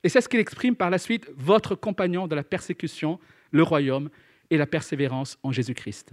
Et 0.05 0.09
c'est 0.09 0.21
ce 0.21 0.29
qu'il 0.29 0.41
exprime 0.41 0.77
par 0.77 0.91
la 0.91 0.99
suite, 0.99 1.31
votre 1.37 1.75
compagnon 1.75 2.27
de 2.27 2.35
la 2.35 2.45
persécution, 2.45 3.19
le 3.53 3.63
royaume 3.63 4.11
et 4.51 4.57
la 4.57 4.67
persévérance 4.67 5.39
en 5.43 5.53
Jésus-Christ. 5.53 6.13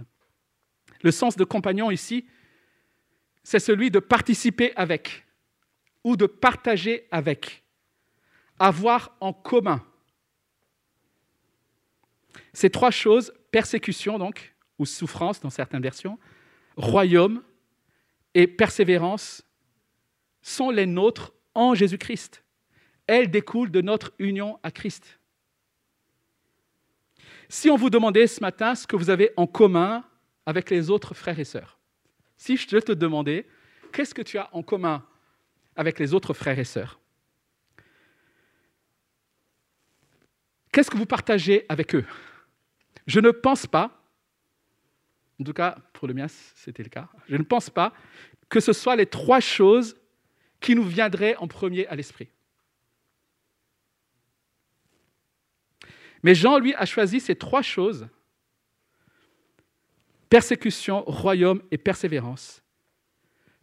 Le 1.02 1.10
sens 1.10 1.36
de 1.36 1.44
compagnon 1.44 1.90
ici, 1.90 2.26
c'est 3.42 3.58
celui 3.58 3.90
de 3.90 3.98
participer 3.98 4.72
avec 4.76 5.26
ou 6.04 6.16
de 6.16 6.26
partager 6.26 7.06
avec 7.10 7.64
avoir 8.58 9.16
en 9.20 9.32
commun. 9.32 9.82
Ces 12.52 12.70
trois 12.70 12.90
choses, 12.90 13.32
persécution 13.50 14.18
donc, 14.18 14.54
ou 14.78 14.86
souffrance 14.86 15.40
dans 15.40 15.50
certaines 15.50 15.82
versions, 15.82 16.18
royaume 16.76 17.42
et 18.34 18.46
persévérance, 18.46 19.42
sont 20.42 20.70
les 20.70 20.86
nôtres 20.86 21.32
en 21.54 21.74
Jésus-Christ. 21.74 22.44
Elles 23.06 23.30
découlent 23.30 23.70
de 23.70 23.80
notre 23.80 24.12
union 24.18 24.58
à 24.62 24.70
Christ. 24.70 25.19
Si 27.50 27.68
on 27.68 27.76
vous 27.76 27.90
demandait 27.90 28.28
ce 28.28 28.40
matin 28.40 28.76
ce 28.76 28.86
que 28.86 28.94
vous 28.94 29.10
avez 29.10 29.32
en 29.36 29.46
commun 29.46 30.04
avec 30.46 30.70
les 30.70 30.88
autres 30.88 31.14
frères 31.14 31.38
et 31.38 31.44
sœurs, 31.44 31.78
si 32.36 32.56
je 32.56 32.66
te 32.78 32.92
demandais 32.92 33.44
qu'est-ce 33.92 34.14
que 34.14 34.22
tu 34.22 34.38
as 34.38 34.48
en 34.54 34.62
commun 34.62 35.04
avec 35.74 35.98
les 35.98 36.14
autres 36.14 36.32
frères 36.32 36.58
et 36.58 36.64
sœurs, 36.64 37.00
Qu'est-ce 40.72 40.90
que 40.90 40.96
vous 40.96 41.06
partagez 41.06 41.66
avec 41.68 41.94
eux? 41.96 42.04
Je 43.06 43.18
ne 43.18 43.32
pense 43.32 43.66
pas, 43.66 43.90
en 45.40 45.44
tout 45.44 45.52
cas 45.52 45.76
pour 45.92 46.06
le 46.06 46.14
mien 46.14 46.26
c'était 46.28 46.84
le 46.84 46.88
cas, 46.88 47.08
je 47.28 47.36
ne 47.36 47.42
pense 47.42 47.70
pas 47.70 47.92
que 48.48 48.60
ce 48.60 48.72
soit 48.72 48.94
les 48.94 49.06
trois 49.06 49.40
choses 49.40 49.96
qui 50.60 50.76
nous 50.76 50.84
viendraient 50.84 51.34
en 51.36 51.48
premier 51.48 51.88
à 51.88 51.96
l'esprit. 51.96 52.28
Mais 56.22 56.34
Jean, 56.34 56.58
lui, 56.58 56.74
a 56.74 56.84
choisi 56.84 57.20
ces 57.20 57.34
trois 57.34 57.62
choses, 57.62 58.08
persécution, 60.28 61.02
royaume 61.06 61.62
et 61.70 61.78
persévérance, 61.78 62.62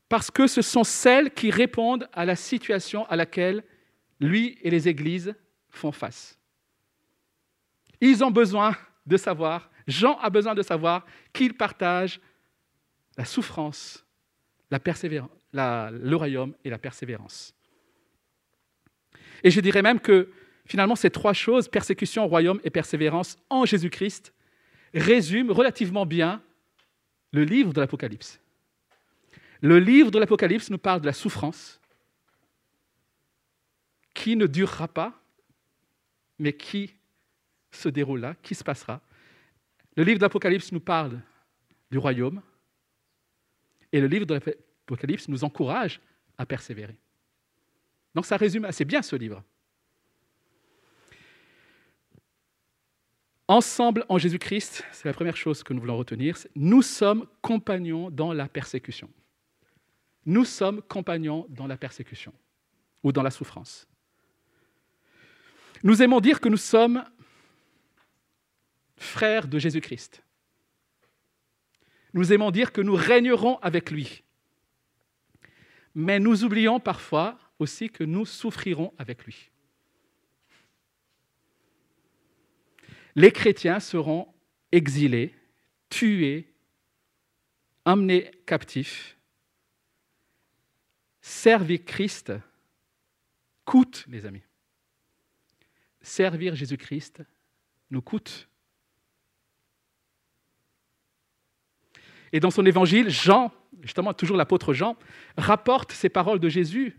parce 0.09 0.31
que 0.31 0.47
ce 0.47 0.61
sont 0.61 0.83
celles 0.83 1.31
qui 1.31 1.51
répondent 1.51 2.07
à 2.13 2.25
la 2.25 2.35
situation 2.35 3.05
à 3.07 3.15
laquelle 3.15 3.63
lui 4.19 4.57
et 4.61 4.69
les 4.69 4.87
églises 4.87 5.35
font 5.69 5.91
face. 5.91 6.37
Ils 8.01 8.23
ont 8.23 8.31
besoin 8.31 8.75
de 9.05 9.17
savoir, 9.17 9.69
Jean 9.87 10.17
a 10.19 10.29
besoin 10.29 10.55
de 10.55 10.61
savoir 10.61 11.05
qu'ils 11.33 11.55
partagent 11.55 12.19
la 13.17 13.25
souffrance, 13.25 14.05
la 14.69 14.79
le 15.91 16.15
royaume 16.15 16.55
et 16.63 16.69
la 16.69 16.77
persévérance. 16.77 17.53
Et 19.43 19.51
je 19.51 19.61
dirais 19.61 19.81
même 19.81 19.99
que 19.99 20.31
finalement 20.67 20.95
ces 20.95 21.09
trois 21.09 21.33
choses, 21.33 21.67
persécution, 21.67 22.27
royaume 22.27 22.59
et 22.63 22.69
persévérance 22.69 23.37
en 23.49 23.65
Jésus-Christ, 23.65 24.33
résument 24.93 25.53
relativement 25.53 26.05
bien 26.05 26.41
le 27.31 27.43
livre 27.43 27.73
de 27.73 27.79
l'Apocalypse. 27.79 28.39
Le 29.61 29.79
livre 29.79 30.11
de 30.11 30.19
l'Apocalypse 30.19 30.69
nous 30.69 30.77
parle 30.77 31.01
de 31.01 31.05
la 31.05 31.13
souffrance 31.13 31.79
qui 34.13 34.35
ne 34.35 34.47
durera 34.47 34.87
pas, 34.87 35.19
mais 36.39 36.53
qui 36.53 36.93
se 37.71 37.89
déroule 37.89 38.19
là, 38.19 38.35
qui 38.43 38.55
se 38.55 38.63
passera. 38.63 39.01
Le 39.95 40.03
livre 40.03 40.19
d'Apocalypse 40.19 40.71
nous 40.71 40.79
parle 40.79 41.19
du 41.89 41.97
royaume 41.97 42.41
et 43.91 44.01
le 44.01 44.07
livre 44.07 44.25
de 44.25 44.33
l'Apocalypse 44.35 45.27
nous 45.27 45.43
encourage 45.43 46.01
à 46.37 46.45
persévérer. 46.45 46.95
Donc 48.13 48.25
ça 48.25 48.37
résume 48.37 48.65
assez 48.65 48.85
bien 48.85 49.01
ce 49.01 49.15
livre. 49.15 49.43
Ensemble 53.49 54.05
en 54.09 54.17
Jésus-Christ, 54.17 54.83
c'est 54.91 55.05
la 55.05 55.13
première 55.13 55.37
chose 55.37 55.63
que 55.63 55.73
nous 55.73 55.79
voulons 55.79 55.97
retenir, 55.97 56.37
nous 56.55 56.81
sommes 56.81 57.25
compagnons 57.41 58.09
dans 58.09 58.33
la 58.33 58.49
persécution. 58.49 59.09
Nous 60.25 60.43
sommes 60.43 60.81
compagnons 60.81 61.45
dans 61.49 61.67
la 61.67 61.77
persécution 61.77 62.33
ou 63.03 63.13
dans 63.13 63.23
la 63.23 63.31
souffrance. 63.31 63.87
Nous 65.83 66.01
aimons 66.01 66.19
dire 66.19 66.41
que 66.41 66.49
nous 66.49 66.57
sommes 66.57 67.05
frères 68.97 69.47
de 69.47 69.59
Jésus-Christ. 69.59 70.21
Nous 72.13 72.33
aimons 72.33 72.51
dire 72.51 72.73
que 72.73 72.81
nous 72.81 72.95
régnerons 72.95 73.57
avec 73.59 73.91
lui. 73.91 74.23
mais 75.95 76.19
nous 76.19 76.43
oublions 76.43 76.79
parfois 76.79 77.39
aussi 77.57 77.89
que 77.89 78.03
nous 78.03 78.25
souffrirons 78.25 78.93
avec 78.99 79.25
lui. 79.25 79.49
Les 83.17 83.31
chrétiens 83.31 83.79
seront 83.79 84.31
exilés, 84.71 85.33
tués, 85.89 86.53
emmenés 87.83 88.29
captifs. 88.45 89.17
Servir 91.19 91.83
Christ 91.83 92.31
coûte, 93.65 94.05
les 94.07 94.27
amis. 94.27 94.43
Servir 95.99 96.53
Jésus-Christ 96.53 97.23
nous 97.89 98.03
coûte. 98.03 98.47
Et 102.31 102.39
dans 102.39 102.51
son 102.51 102.67
évangile, 102.67 103.09
Jean, 103.09 103.51
justement 103.81 104.13
toujours 104.13 104.37
l'apôtre 104.37 104.75
Jean, 104.75 104.95
rapporte 105.37 105.91
ces 105.91 106.09
paroles 106.09 106.39
de 106.39 106.49
Jésus 106.49 106.95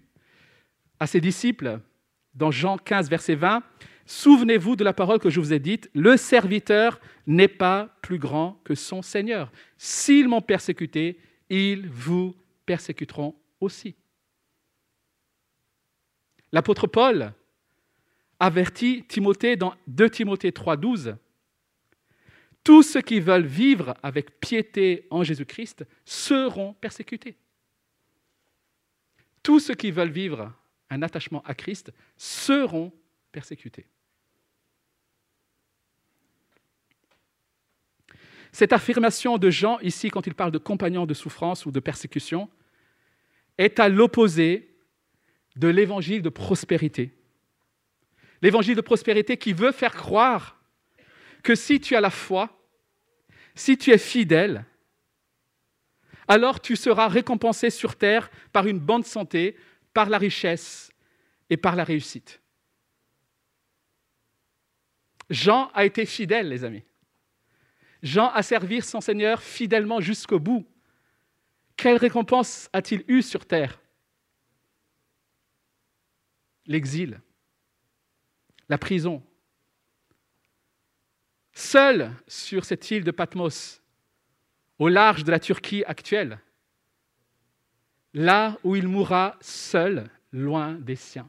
à 0.99 1.07
ses 1.07 1.21
disciples 1.21 1.81
dans 2.35 2.51
Jean 2.51 2.77
15, 2.77 3.09
verset 3.09 3.37
20. 3.37 3.63
Souvenez-vous 4.09 4.75
de 4.75 4.85
la 4.85 4.95
parole 4.95 5.19
que 5.19 5.29
je 5.29 5.38
vous 5.38 5.53
ai 5.53 5.59
dite, 5.59 5.91
le 5.93 6.17
serviteur 6.17 6.99
n'est 7.27 7.47
pas 7.47 7.95
plus 8.00 8.19
grand 8.19 8.59
que 8.65 8.75
son 8.75 9.03
Seigneur. 9.03 9.53
S'ils 9.77 10.29
m'ont 10.29 10.41
persécuté, 10.41 11.21
ils 11.50 11.87
vous 11.91 12.35
persécuteront 12.65 13.35
aussi. 13.61 13.97
L'apôtre 16.53 16.87
Paul 16.87 17.35
avertit 18.41 19.05
Timothée 19.07 19.57
dans 19.57 19.75
2 19.88 20.09
Timothée 20.09 20.53
3, 20.53 20.79
12. 20.79 21.17
Tous 22.65 22.83
ceux 22.83 23.03
qui 23.03 23.21
veulent 23.21 23.45
vivre 23.45 23.95
avec 24.03 24.41
piété 24.41 25.07
en 25.11 25.23
Jésus-Christ 25.23 25.85
seront 26.07 26.73
persécutés. 26.73 27.37
Tous 29.43 29.61
ceux 29.61 29.75
qui 29.75 29.91
veulent 29.91 30.09
vivre 30.09 30.50
un 30.88 31.03
attachement 31.03 31.43
à 31.45 31.55
Christ 31.55 31.93
seront 32.17 32.91
persécutés. 33.33 33.87
Cette 38.59 38.73
affirmation 38.73 39.38
de 39.38 39.50
Jean, 39.50 39.79
ici, 39.83 40.11
quand 40.11 40.27
il 40.27 40.35
parle 40.35 40.50
de 40.50 40.59
compagnons 40.59 41.07
de 41.07 41.15
souffrance 41.15 41.65
ou 41.65 41.71
de 41.71 41.79
persécution, 41.79 42.50
est 43.57 43.79
à 43.79 43.88
l'opposé 43.88 44.75
de 45.55 45.69
l'évangile 45.69 46.23
de 46.23 46.29
prospérité. 46.29 47.15
L'évangile 48.43 48.75
de 48.75 48.81
prospérité 48.81 49.37
qui 49.37 49.53
veut 49.53 49.71
faire 49.71 49.95
croire 49.95 50.61
que 51.45 51.55
si 51.55 51.81
tu 51.81 51.95
as 51.95 52.00
la 52.00 52.11
foi, 52.11 52.61
si 53.55 53.79
tu 53.79 53.93
es 53.93 53.99
fidèle, 53.99 54.65
alors 56.27 56.61
tu 56.61 56.75
seras 56.75 57.07
récompensé 57.07 57.71
sur 57.71 57.95
terre 57.95 58.29
par 58.53 58.67
une 58.67 58.81
bonne 58.81 59.05
santé, 59.05 59.57
par 59.95 60.09
la 60.09 60.19
richesse 60.19 60.91
et 61.49 61.57
par 61.57 61.77
la 61.77 61.85
réussite. 61.85 62.43
Jean 65.31 65.71
a 65.75 65.85
été 65.85 66.05
fidèle, 66.05 66.49
les 66.49 66.65
amis. 66.65 66.83
Jean 68.02 68.28
a 68.28 68.43
servi 68.43 68.81
son 68.81 69.00
Seigneur 69.00 69.43
fidèlement 69.43 70.00
jusqu'au 70.00 70.38
bout. 70.38 70.67
Quelle 71.76 71.97
récompense 71.97 72.69
a-t-il 72.73 73.05
eu 73.09 73.23
sur 73.23 73.47
terre? 73.47 73.81
L'exil, 76.67 77.21
la 78.69 78.78
prison. 78.78 79.23
Seul 81.52 82.14
sur 82.26 82.64
cette 82.64 82.90
île 82.90 83.05
de 83.05 83.11
Patmos, 83.11 83.83
au 84.78 84.88
large 84.88 85.25
de 85.25 85.31
la 85.31 85.40
Turquie 85.40 85.83
actuelle, 85.85 86.38
là 88.14 88.59
où 88.62 88.76
il 88.76 88.87
mourra 88.87 89.37
seul, 89.40 90.09
loin 90.33 90.75
des 90.75 90.97
siens. 90.97 91.29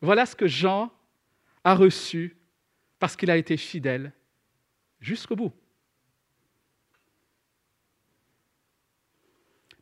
Voilà 0.00 0.26
ce 0.26 0.36
que 0.36 0.46
Jean 0.46 0.92
a 1.64 1.74
reçu 1.74 2.36
parce 2.98 3.16
qu'il 3.16 3.30
a 3.30 3.36
été 3.36 3.56
fidèle 3.56 4.12
jusqu'au 5.06 5.36
bout. 5.36 5.52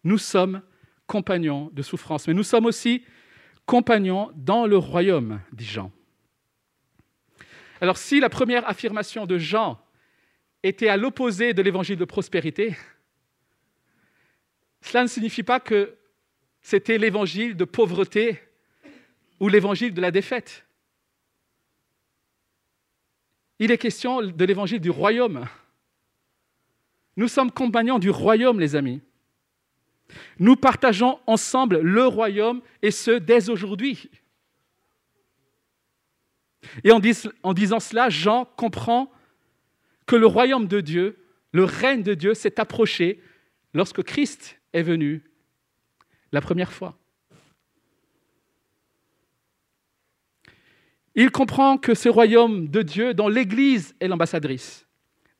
Nous 0.04 0.18
sommes 0.18 0.60
compagnons 1.06 1.70
de 1.72 1.80
souffrance, 1.80 2.28
mais 2.28 2.34
nous 2.34 2.42
sommes 2.42 2.66
aussi 2.66 3.04
compagnons 3.64 4.30
dans 4.34 4.66
le 4.66 4.76
royaume, 4.76 5.40
dit 5.52 5.64
Jean. 5.64 5.90
Alors 7.80 7.96
si 7.96 8.20
la 8.20 8.28
première 8.28 8.68
affirmation 8.68 9.24
de 9.24 9.38
Jean 9.38 9.80
était 10.62 10.88
à 10.88 10.98
l'opposé 10.98 11.54
de 11.54 11.62
l'évangile 11.62 11.96
de 11.96 12.04
prospérité, 12.04 12.76
cela 14.82 15.02
ne 15.02 15.08
signifie 15.08 15.42
pas 15.42 15.60
que 15.60 15.96
c'était 16.60 16.98
l'évangile 16.98 17.56
de 17.56 17.64
pauvreté 17.64 18.42
ou 19.40 19.48
l'évangile 19.48 19.94
de 19.94 20.02
la 20.02 20.10
défaite. 20.10 20.66
Il 23.59 23.71
est 23.71 23.79
question 23.79 24.23
de 24.23 24.45
l'évangile 24.45 24.81
du 24.81 24.90
royaume. 24.90 25.47
Nous 27.17 27.29
sommes 27.29 27.51
compagnons 27.51 27.99
du 27.99 28.11
royaume, 28.11 28.59
les 28.59 28.75
amis. 28.75 29.01
Nous 30.38 30.57
partageons 30.57 31.19
ensemble 31.27 31.79
le 31.81 32.07
royaume 32.07 32.61
et 32.83 32.90
ce 32.90 33.12
dès 33.12 33.49
aujourd'hui. 33.49 34.11
Et 36.83 36.90
en, 36.93 37.01
disant 37.01 37.81
cela, 37.81 38.09
Jean 38.09 38.45
comprend 38.57 39.12
que 40.07 40.17
le 40.17 40.27
royaume 40.27 40.67
de 40.67 40.81
Dieu, 40.81 41.19
le 41.53 41.64
règne 41.64 42.03
de 42.03 42.14
Dieu 42.14 42.35
s'est 42.35 42.59
approché 42.59 43.23
lorsque 43.75 44.03
Christ 44.03 44.59
est 44.73 44.83
venu 44.83 45.23
la 46.33 46.40
première 46.40 46.73
fois. 46.73 46.99
Il 51.14 51.31
comprend 51.31 51.79
que 51.79 51.94
ce 51.94 52.09
royaume 52.09 52.68
de 52.68 52.83
Dieu, 52.83 53.14
dont 53.14 53.29
l'Église 53.29 53.94
est 54.00 54.09
l'ambassadrice, 54.09 54.87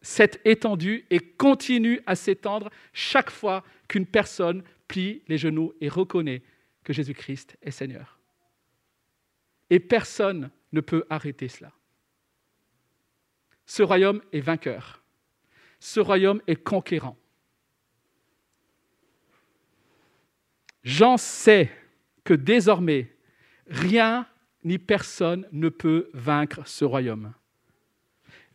s'est 0.00 0.40
étendu 0.44 1.04
et 1.10 1.18
continue 1.18 2.00
à 2.06 2.14
s'étendre 2.14 2.70
chaque 2.92 3.30
fois 3.30 3.64
qu'une 3.88 4.06
personne 4.06 4.62
plie 4.87 5.22
les 5.28 5.38
genoux 5.38 5.72
et 5.80 5.88
reconnaît 5.88 6.42
que 6.84 6.92
Jésus-Christ 6.92 7.56
est 7.62 7.70
Seigneur. 7.70 8.18
Et 9.70 9.80
personne 9.80 10.50
ne 10.72 10.80
peut 10.80 11.04
arrêter 11.08 11.48
cela. 11.48 11.72
Ce 13.66 13.82
royaume 13.82 14.20
est 14.32 14.40
vainqueur. 14.40 15.02
Ce 15.80 16.00
royaume 16.00 16.42
est 16.46 16.62
conquérant. 16.62 17.16
Jean 20.82 21.16
sait 21.16 21.70
que 22.24 22.34
désormais, 22.34 23.10
rien 23.66 24.26
ni 24.64 24.79
personne 24.79 25.46
ne 25.53 25.68
peut 25.68 26.09
vaincre 26.14 26.66
ce 26.66 26.85
royaume. 26.85 27.33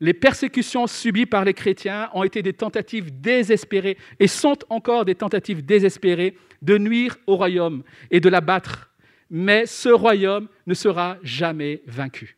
Les 0.02 0.13
persécutions 0.13 0.88
subies 0.88 1.26
par 1.26 1.43
les 1.43 1.54
chrétiens 1.54 2.10
ont 2.13 2.24
été 2.24 2.41
des 2.41 2.54
tentatives 2.54 3.19
désespérées 3.19 3.98
et 4.19 4.28
sont 4.28 4.58
encore 4.69 5.06
des 5.06 5.15
tentatives 5.15 5.65
désespérées 5.65 6.38
de 6.62 6.78
nuire 6.78 7.17
au 7.28 7.36
royaume 7.36 7.84
et 8.10 8.19
de 8.19 8.30
l'abattre. 8.30 8.93
Mais 9.30 9.65
ce 9.65 9.89
royaume 9.89 10.48
ne 10.65 10.74
sera 10.74 11.17
jamais 11.22 11.84
vaincu. 11.86 12.38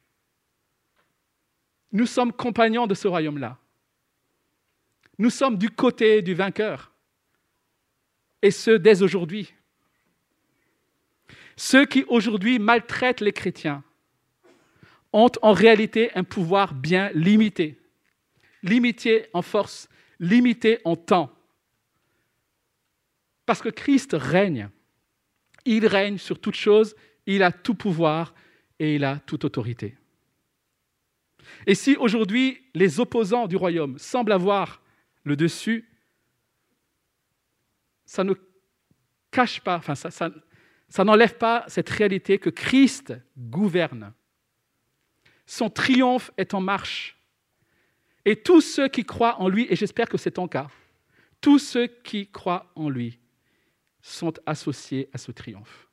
Nous 1.92 2.06
sommes 2.06 2.34
compagnons 2.34 2.88
de 2.88 2.96
ce 2.96 3.08
royaume-là. 3.08 3.58
Nous 5.20 5.30
sommes 5.30 5.58
du 5.58 5.70
côté 5.70 6.22
du 6.22 6.34
vainqueur. 6.34 6.92
Et 8.42 8.50
ce, 8.50 8.72
dès 8.72 9.04
aujourd'hui. 9.04 9.54
Ceux 11.64 11.86
qui 11.86 12.04
aujourd'hui 12.08 12.58
maltraitent 12.58 13.22
les 13.22 13.34
chrétiens 13.34 13.84
ont 15.14 15.30
en 15.44 15.54
réalité 15.54 16.10
un 16.16 16.24
pouvoir 16.24 16.74
bien 16.74 17.12
limité, 17.14 17.80
limité 18.64 19.28
en 19.32 19.44
force, 19.44 19.88
limité 20.20 20.80
en 20.86 20.96
temps. 20.96 21.32
Parce 23.46 23.62
que 23.62 23.70
Christ 23.70 24.16
règne. 24.20 24.70
Il 25.66 25.86
règne 25.86 26.18
sur 26.18 26.42
toute 26.42 26.56
chose, 26.56 26.96
il 27.28 27.44
a 27.44 27.52
tout 27.52 27.76
pouvoir 27.76 28.34
et 28.80 28.96
il 28.96 29.04
a 29.04 29.20
toute 29.20 29.46
autorité. 29.46 29.96
Et 31.68 31.76
si 31.76 31.96
aujourd'hui 31.96 32.60
les 32.74 33.00
opposants 33.00 33.46
du 33.46 33.56
royaume 33.56 34.00
semblent 34.00 34.32
avoir 34.32 34.82
le 35.24 35.36
dessus, 35.36 35.88
ça 38.06 38.24
ne 38.24 38.34
cache 39.30 39.62
pas, 39.62 39.78
enfin 39.78 39.94
ça, 39.94 40.32
ça 40.92 41.06
n'enlève 41.06 41.38
pas 41.38 41.64
cette 41.70 41.90
réalité 41.90 42.38
que 42.38 42.50
Christ 42.50 43.14
gouverne. 43.38 44.14
Son 45.46 45.70
triomphe 45.70 46.32
est 46.38 46.54
en 46.54 46.60
marche. 46.60 47.18
Et 48.26 48.36
tous 48.36 48.60
ceux 48.60 48.90
qui 48.90 49.06
croient 49.06 49.40
en 49.40 49.48
lui, 49.48 49.68
et 49.70 49.78
j'espère 49.78 50.10
que 50.10 50.18
c'est 50.18 50.32
ton 50.32 50.50
cas, 50.50 50.68
tous 51.40 51.60
ceux 51.60 51.88
qui 51.88 52.30
croient 52.30 52.70
en 52.76 52.90
lui 52.90 53.18
sont 54.02 54.34
associés 54.46 55.10
à 55.14 55.18
ce 55.18 55.32
triomphe. 55.32 55.88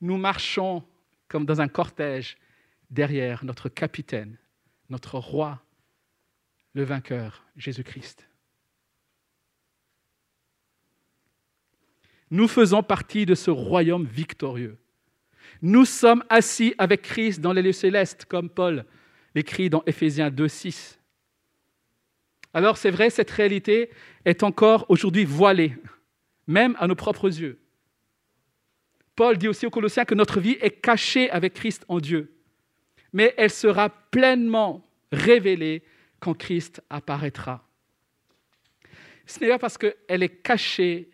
Nous 0.00 0.16
marchons 0.16 0.84
comme 1.26 1.46
dans 1.46 1.60
un 1.60 1.68
cortège 1.68 2.38
derrière 2.90 3.44
notre 3.44 3.68
capitaine, 3.68 4.38
notre 4.88 5.18
roi, 5.18 5.60
le 6.74 6.84
vainqueur, 6.84 7.44
Jésus-Christ. 7.56 8.29
Nous 12.30 12.48
faisons 12.48 12.82
partie 12.82 13.26
de 13.26 13.34
ce 13.34 13.50
royaume 13.50 14.06
victorieux. 14.06 14.78
Nous 15.62 15.84
sommes 15.84 16.24
assis 16.28 16.74
avec 16.78 17.02
Christ 17.02 17.40
dans 17.40 17.52
les 17.52 17.62
lieux 17.62 17.72
célestes, 17.72 18.24
comme 18.24 18.48
Paul 18.48 18.84
l'écrit 19.34 19.70
dans 19.70 19.82
Éphésiens 19.86 20.30
2, 20.30 20.48
6. 20.48 20.98
Alors 22.52 22.76
c'est 22.76 22.90
vrai, 22.90 23.10
cette 23.10 23.30
réalité 23.30 23.90
est 24.24 24.42
encore 24.42 24.86
aujourd'hui 24.88 25.24
voilée, 25.24 25.76
même 26.46 26.76
à 26.80 26.86
nos 26.86 26.96
propres 26.96 27.28
yeux. 27.28 27.60
Paul 29.14 29.36
dit 29.38 29.48
aussi 29.48 29.66
aux 29.66 29.70
Colossiens 29.70 30.04
que 30.04 30.14
notre 30.14 30.40
vie 30.40 30.56
est 30.60 30.80
cachée 30.80 31.30
avec 31.30 31.54
Christ 31.54 31.84
en 31.88 32.00
Dieu, 32.00 32.32
mais 33.12 33.34
elle 33.36 33.50
sera 33.50 33.90
pleinement 33.90 34.88
révélée 35.12 35.82
quand 36.18 36.34
Christ 36.34 36.82
apparaîtra. 36.90 37.68
Ce 39.26 39.38
n'est 39.40 39.48
pas 39.48 39.58
parce 39.58 39.78
qu'elle 39.78 40.22
est 40.22 40.42
cachée 40.42 41.09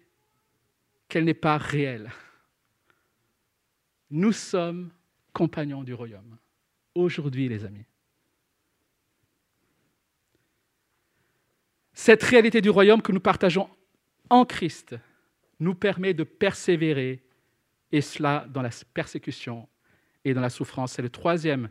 qu'elle 1.08 1.24
n'est 1.24 1.34
pas 1.34 1.56
réelle. 1.58 2.10
Nous 4.10 4.32
sommes 4.32 4.90
compagnons 5.32 5.82
du 5.82 5.94
royaume. 5.94 6.38
Aujourd'hui, 6.94 7.48
les 7.48 7.64
amis. 7.64 7.84
Cette 11.92 12.22
réalité 12.22 12.60
du 12.60 12.70
royaume 12.70 13.02
que 13.02 13.12
nous 13.12 13.20
partageons 13.20 13.68
en 14.30 14.44
Christ 14.44 14.96
nous 15.60 15.74
permet 15.74 16.14
de 16.14 16.24
persévérer, 16.24 17.22
et 17.92 18.00
cela 18.00 18.46
dans 18.48 18.62
la 18.62 18.70
persécution 18.92 19.68
et 20.24 20.34
dans 20.34 20.40
la 20.40 20.50
souffrance. 20.50 20.92
C'est 20.92 21.02
le 21.02 21.08
troisième 21.08 21.70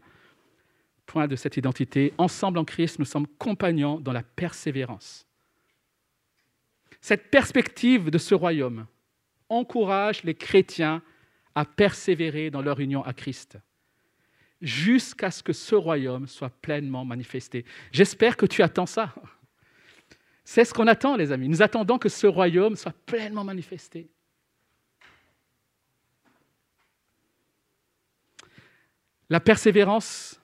point 1.06 1.28
de 1.28 1.36
cette 1.36 1.58
identité. 1.58 2.14
Ensemble 2.18 2.58
en 2.58 2.66
Christ, 2.66 3.00
nous 3.00 3.06
sommes 3.06 3.28
compagnons 3.28 4.00
dans 4.00 4.14
la 4.14 4.24
persévérance. 4.24 5.28
Cette 7.02 7.30
perspective 7.30 8.10
de 8.10 8.18
ce 8.18 8.34
royaume 8.34 8.88
encourage 9.50 10.24
les 10.24 10.36
chrétiens 10.36 11.02
à 11.54 11.66
persévérer 11.66 12.50
dans 12.50 12.62
leur 12.62 12.80
union 12.80 13.04
à 13.04 13.14
Christ 13.14 13.58
jusqu'à 14.62 15.32
ce 15.32 15.44
que 15.44 15.54
ce 15.54 15.76
royaume 15.76 16.28
soit 16.28 16.50
pleinement 16.50 17.06
manifesté. 17.06 17.66
J'espère 17.92 18.38
que 18.38 18.46
tu 18.46 18.62
attends 18.62 18.86
ça. 18.86 19.14
C'est 20.44 20.66
ce 20.66 20.74
qu'on 20.74 20.88
attend, 20.88 21.16
les 21.16 21.32
amis. 21.32 21.50
Nous 21.50 21.62
attendons 21.62 21.98
que 21.98 22.10
ce 22.10 22.28
royaume 22.28 22.76
soit 22.76 22.96
pleinement 23.06 23.44
manifesté. 23.44 24.10
La 29.30 29.40
persévérance 29.40 30.40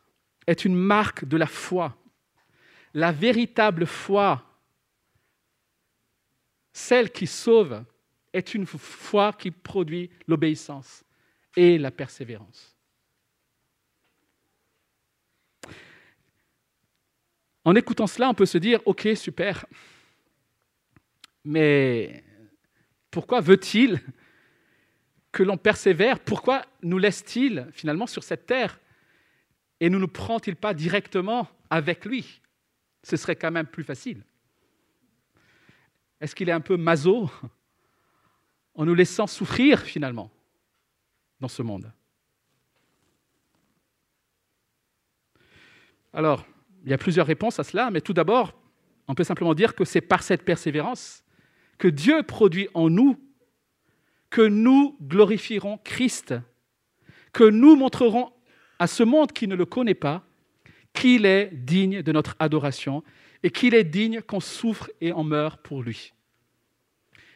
est 0.47 0.65
une 0.65 0.75
marque 0.75 1.25
de 1.25 1.37
la 1.37 1.45
foi. 1.45 1.95
La 2.93 3.11
véritable 3.11 3.85
foi, 3.85 4.43
celle 6.73 7.11
qui 7.11 7.27
sauve, 7.27 7.83
est 8.33 8.53
une 8.53 8.65
foi 8.65 9.33
qui 9.33 9.51
produit 9.51 10.09
l'obéissance 10.27 11.03
et 11.55 11.77
la 11.77 11.91
persévérance. 11.91 12.75
En 17.63 17.75
écoutant 17.75 18.07
cela, 18.07 18.29
on 18.29 18.33
peut 18.33 18.45
se 18.45 18.57
dire, 18.57 18.79
OK, 18.85 19.07
super, 19.15 19.65
mais 21.43 22.23
pourquoi 23.09 23.41
veut-il 23.41 24.01
que 25.31 25.43
l'on 25.43 25.57
persévère? 25.57 26.19
Pourquoi 26.19 26.65
nous 26.81 26.97
laisse-t-il 26.97 27.67
finalement 27.71 28.07
sur 28.07 28.23
cette 28.23 28.45
terre 28.45 28.79
Et 29.79 29.89
ne 29.89 29.97
nous 29.97 30.07
prend-il 30.07 30.55
pas 30.55 30.73
directement 30.73 31.47
avec 31.69 32.05
lui? 32.05 32.41
Ce 33.03 33.17
serait 33.17 33.35
quand 33.35 33.51
même 33.51 33.67
plus 33.67 33.83
facile. 33.83 34.23
Est-ce 36.19 36.35
qu'il 36.35 36.49
est 36.49 36.53
un 36.53 36.61
peu 36.61 36.77
maso 36.77 37.29
en 38.75 38.85
nous 38.85 38.93
laissant 38.93 39.27
souffrir 39.27 39.79
finalement 39.79 40.31
dans 41.39 41.47
ce 41.47 41.61
monde. 41.61 41.91
Alors, 46.13 46.45
il 46.83 46.89
y 46.89 46.93
a 46.93 46.97
plusieurs 46.97 47.27
réponses 47.27 47.59
à 47.59 47.63
cela, 47.63 47.89
mais 47.91 48.01
tout 48.01 48.13
d'abord, 48.13 48.53
on 49.07 49.15
peut 49.15 49.23
simplement 49.23 49.53
dire 49.53 49.75
que 49.75 49.85
c'est 49.85 50.01
par 50.01 50.23
cette 50.23 50.43
persévérance 50.43 51.23
que 51.77 51.87
Dieu 51.87 52.23
produit 52.23 52.67
en 52.73 52.89
nous 52.89 53.19
que 54.29 54.41
nous 54.41 54.97
glorifierons 55.01 55.77
Christ, 55.83 56.33
que 57.33 57.43
nous 57.43 57.75
montrerons 57.75 58.31
à 58.79 58.87
ce 58.87 59.03
monde 59.03 59.31
qui 59.31 59.47
ne 59.47 59.55
le 59.55 59.65
connaît 59.65 59.93
pas 59.93 60.23
qu'il 60.93 61.25
est 61.25 61.49
digne 61.53 62.01
de 62.01 62.11
notre 62.11 62.35
adoration 62.39 63.03
et 63.43 63.51
qu'il 63.51 63.73
est 63.73 63.83
digne 63.83 64.21
qu'on 64.21 64.39
souffre 64.39 64.89
et 65.01 65.13
on 65.13 65.23
meurt 65.23 65.61
pour 65.61 65.81
lui. 65.81 66.13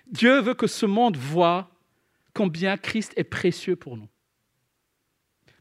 Dieu 0.07 0.39
veut 0.39 0.53
que 0.53 0.67
ce 0.67 0.85
monde 0.85 1.17
voit 1.17 1.69
combien 2.33 2.77
Christ 2.77 3.13
est 3.15 3.23
précieux 3.23 3.75
pour 3.75 3.97
nous, 3.97 4.07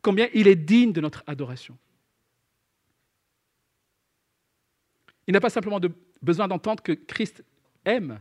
combien 0.02 0.28
il 0.34 0.48
est 0.48 0.56
digne 0.56 0.92
de 0.92 1.00
notre 1.00 1.22
adoration. 1.26 1.78
Il 5.26 5.32
n'a 5.32 5.40
pas 5.40 5.50
simplement 5.50 5.80
besoin 6.20 6.48
d'entendre 6.48 6.82
que 6.82 6.92
Christ 6.92 7.42
aime, 7.84 8.20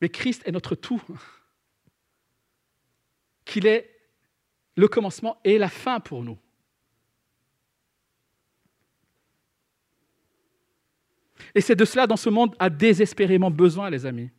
mais 0.00 0.08
Christ 0.08 0.42
est 0.44 0.52
notre 0.52 0.74
tout, 0.74 1.00
qu'il 3.44 3.66
est 3.66 3.92
le 4.76 4.88
commencement 4.88 5.38
et 5.44 5.58
la 5.58 5.68
fin 5.68 6.00
pour 6.00 6.24
nous. 6.24 6.38
Et 11.54 11.60
c'est 11.60 11.76
de 11.76 11.84
cela 11.84 12.06
dont 12.06 12.16
ce 12.16 12.28
monde 12.28 12.54
a 12.58 12.68
désespérément 12.68 13.50
besoin, 13.50 13.88
les 13.88 14.04
amis. 14.04 14.30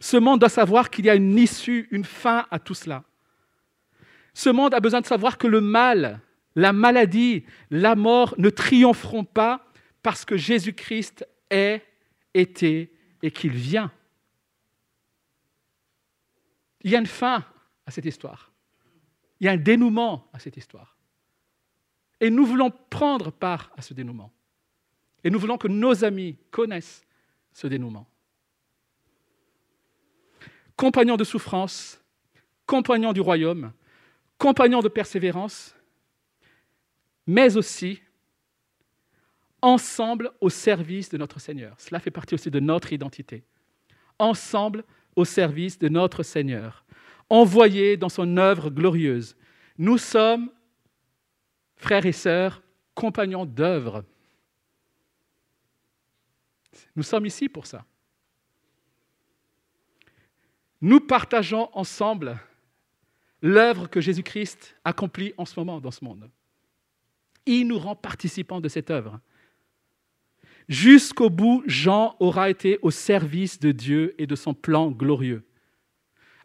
Ce 0.00 0.16
monde 0.16 0.40
doit 0.40 0.48
savoir 0.48 0.90
qu'il 0.90 1.06
y 1.06 1.10
a 1.10 1.14
une 1.14 1.38
issue, 1.38 1.88
une 1.90 2.04
fin 2.04 2.46
à 2.50 2.58
tout 2.58 2.74
cela. 2.74 3.04
Ce 4.34 4.50
monde 4.50 4.74
a 4.74 4.80
besoin 4.80 5.00
de 5.00 5.06
savoir 5.06 5.38
que 5.38 5.46
le 5.46 5.60
mal, 5.60 6.20
la 6.56 6.72
maladie, 6.72 7.44
la 7.70 7.94
mort 7.94 8.34
ne 8.38 8.50
triompheront 8.50 9.24
pas 9.24 9.66
parce 10.02 10.24
que 10.24 10.36
Jésus-Christ 10.36 11.26
est, 11.50 11.82
été 12.34 12.92
et 13.22 13.30
qu'il 13.30 13.52
vient. 13.52 13.92
Il 16.80 16.90
y 16.90 16.96
a 16.96 16.98
une 16.98 17.06
fin 17.06 17.44
à 17.86 17.90
cette 17.90 18.06
histoire. 18.06 18.50
Il 19.38 19.46
y 19.46 19.48
a 19.48 19.52
un 19.52 19.56
dénouement 19.56 20.28
à 20.32 20.38
cette 20.38 20.56
histoire. 20.56 20.96
Et 22.20 22.30
nous 22.30 22.46
voulons 22.46 22.70
prendre 22.70 23.30
part 23.30 23.70
à 23.76 23.82
ce 23.82 23.94
dénouement. 23.94 24.32
Et 25.24 25.30
nous 25.30 25.38
voulons 25.38 25.58
que 25.58 25.68
nos 25.68 26.04
amis 26.04 26.38
connaissent 26.50 27.04
ce 27.52 27.66
dénouement 27.66 28.06
compagnon 30.82 31.16
de 31.16 31.22
souffrance, 31.22 32.02
compagnon 32.66 33.12
du 33.12 33.20
royaume, 33.20 33.70
compagnon 34.36 34.80
de 34.80 34.88
persévérance, 34.88 35.76
mais 37.24 37.56
aussi 37.56 38.02
ensemble 39.60 40.32
au 40.40 40.50
service 40.50 41.08
de 41.08 41.18
notre 41.18 41.38
Seigneur. 41.38 41.76
Cela 41.78 42.00
fait 42.00 42.10
partie 42.10 42.34
aussi 42.34 42.50
de 42.50 42.58
notre 42.58 42.92
identité. 42.92 43.44
Ensemble 44.18 44.82
au 45.14 45.24
service 45.24 45.78
de 45.78 45.88
notre 45.88 46.24
Seigneur, 46.24 46.84
envoyés 47.30 47.96
dans 47.96 48.08
son 48.08 48.36
œuvre 48.36 48.68
glorieuse. 48.68 49.36
Nous 49.78 49.98
sommes, 49.98 50.50
frères 51.76 52.06
et 52.06 52.10
sœurs, 52.10 52.60
compagnons 52.96 53.46
d'œuvre. 53.46 54.04
Nous 56.96 57.04
sommes 57.04 57.26
ici 57.26 57.48
pour 57.48 57.66
ça. 57.66 57.84
Nous 60.82 60.98
partageons 60.98 61.70
ensemble 61.74 62.38
l'œuvre 63.40 63.88
que 63.88 64.00
Jésus-Christ 64.00 64.74
accomplit 64.84 65.32
en 65.38 65.44
ce 65.44 65.58
moment 65.58 65.80
dans 65.80 65.92
ce 65.92 66.04
monde. 66.04 66.28
Il 67.46 67.68
nous 67.68 67.78
rend 67.78 67.94
participants 67.94 68.60
de 68.60 68.68
cette 68.68 68.90
œuvre. 68.90 69.20
Jusqu'au 70.68 71.30
bout, 71.30 71.62
Jean 71.66 72.16
aura 72.18 72.50
été 72.50 72.80
au 72.82 72.90
service 72.90 73.60
de 73.60 73.70
Dieu 73.70 74.14
et 74.18 74.26
de 74.26 74.34
son 74.34 74.54
plan 74.54 74.90
glorieux. 74.90 75.44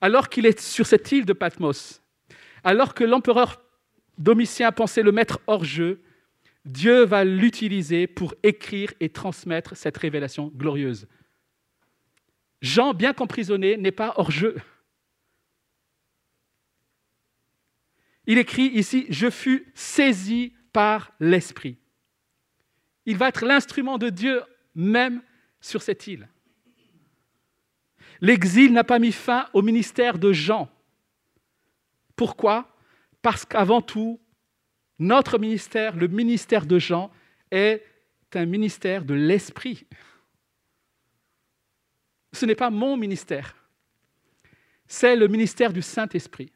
Alors 0.01 0.29
qu'il 0.29 0.45
est 0.45 0.59
sur 0.59 0.85
cette 0.85 1.11
île 1.11 1.25
de 1.25 1.33
Patmos, 1.33 2.03
alors 2.63 2.93
que 2.93 3.03
l'empereur 3.03 3.61
Domitien 4.19 4.71
pensait 4.71 5.03
le 5.03 5.11
mettre 5.11 5.39
hors 5.47 5.63
jeu, 5.63 6.01
Dieu 6.65 7.05
va 7.05 7.23
l'utiliser 7.23 8.05
pour 8.05 8.35
écrire 8.43 8.93
et 8.99 9.09
transmettre 9.09 9.75
cette 9.75 9.97
révélation 9.97 10.51
glorieuse. 10.55 11.07
Jean, 12.61 12.93
bien 12.93 13.13
qu'emprisonné, 13.13 13.77
n'est 13.77 13.91
pas 13.91 14.13
hors 14.17 14.31
jeu. 14.31 14.57
Il 18.25 18.37
écrit 18.37 18.67
ici, 18.67 19.05
je 19.09 19.29
fus 19.29 19.71
saisi 19.73 20.53
par 20.73 21.11
l'Esprit. 21.19 21.77
Il 23.05 23.17
va 23.17 23.29
être 23.29 23.45
l'instrument 23.45 23.97
de 23.97 24.09
Dieu 24.09 24.43
même 24.75 25.21
sur 25.61 25.81
cette 25.81 26.07
île. 26.07 26.27
L'exil 28.19 28.73
n'a 28.73 28.83
pas 28.83 28.99
mis 28.99 29.11
fin 29.11 29.47
au 29.53 29.61
ministère 29.61 30.17
de 30.17 30.33
Jean. 30.33 30.69
Pourquoi? 32.15 32.75
Parce 33.21 33.45
qu'avant 33.45 33.81
tout, 33.81 34.19
notre 34.99 35.37
ministère, 35.37 35.95
le 35.95 36.07
ministère 36.07 36.65
de 36.65 36.79
Jean, 36.79 37.11
est 37.51 37.83
un 38.33 38.45
ministère 38.45 39.05
de 39.05 39.13
l'Esprit. 39.13 39.85
Ce 42.37 42.45
n'est 42.45 42.53
pas 42.53 42.69
mon 42.69 42.97
ministère. 42.97 43.55
C'est 44.85 45.15
le 45.15 45.27
ministère 45.27 45.73
du 45.73 45.81
Saint-Esprit. 45.81 46.51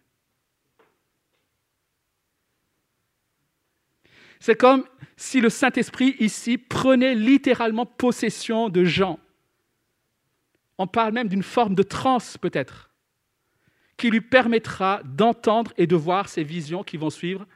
C'est 4.40 4.56
comme 4.56 4.86
si 5.18 5.42
le 5.42 5.50
Saint-Esprit 5.50 6.16
ici 6.20 6.60
prenait 6.60 7.16
littéralement 7.16 7.88
possession 7.88 8.70
de 8.70 8.84
Jean. 8.84 9.20
On 10.78 10.86
parle 10.86 11.14
même 11.14 11.28
d'une 11.28 11.42
forme 11.42 11.74
de 11.74 11.84
transe 11.84 12.38
peut-être, 12.38 12.92
qui 13.98 14.12
lui 14.12 14.22
permettra 14.22 15.02
d'entendre 15.04 15.74
et 15.78 15.88
de 15.88 15.96
voir 15.96 16.30
ces 16.30 16.44
visions 16.44 16.84
qui 16.84 16.98
vont 16.98 17.10
suivre 17.10 17.48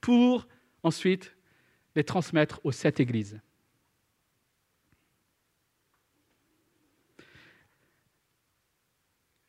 pour 0.00 0.46
ensuite 0.84 1.34
les 1.96 2.04
transmettre 2.04 2.60
aux 2.62 2.72
sept 2.72 3.00
églises. 3.00 3.40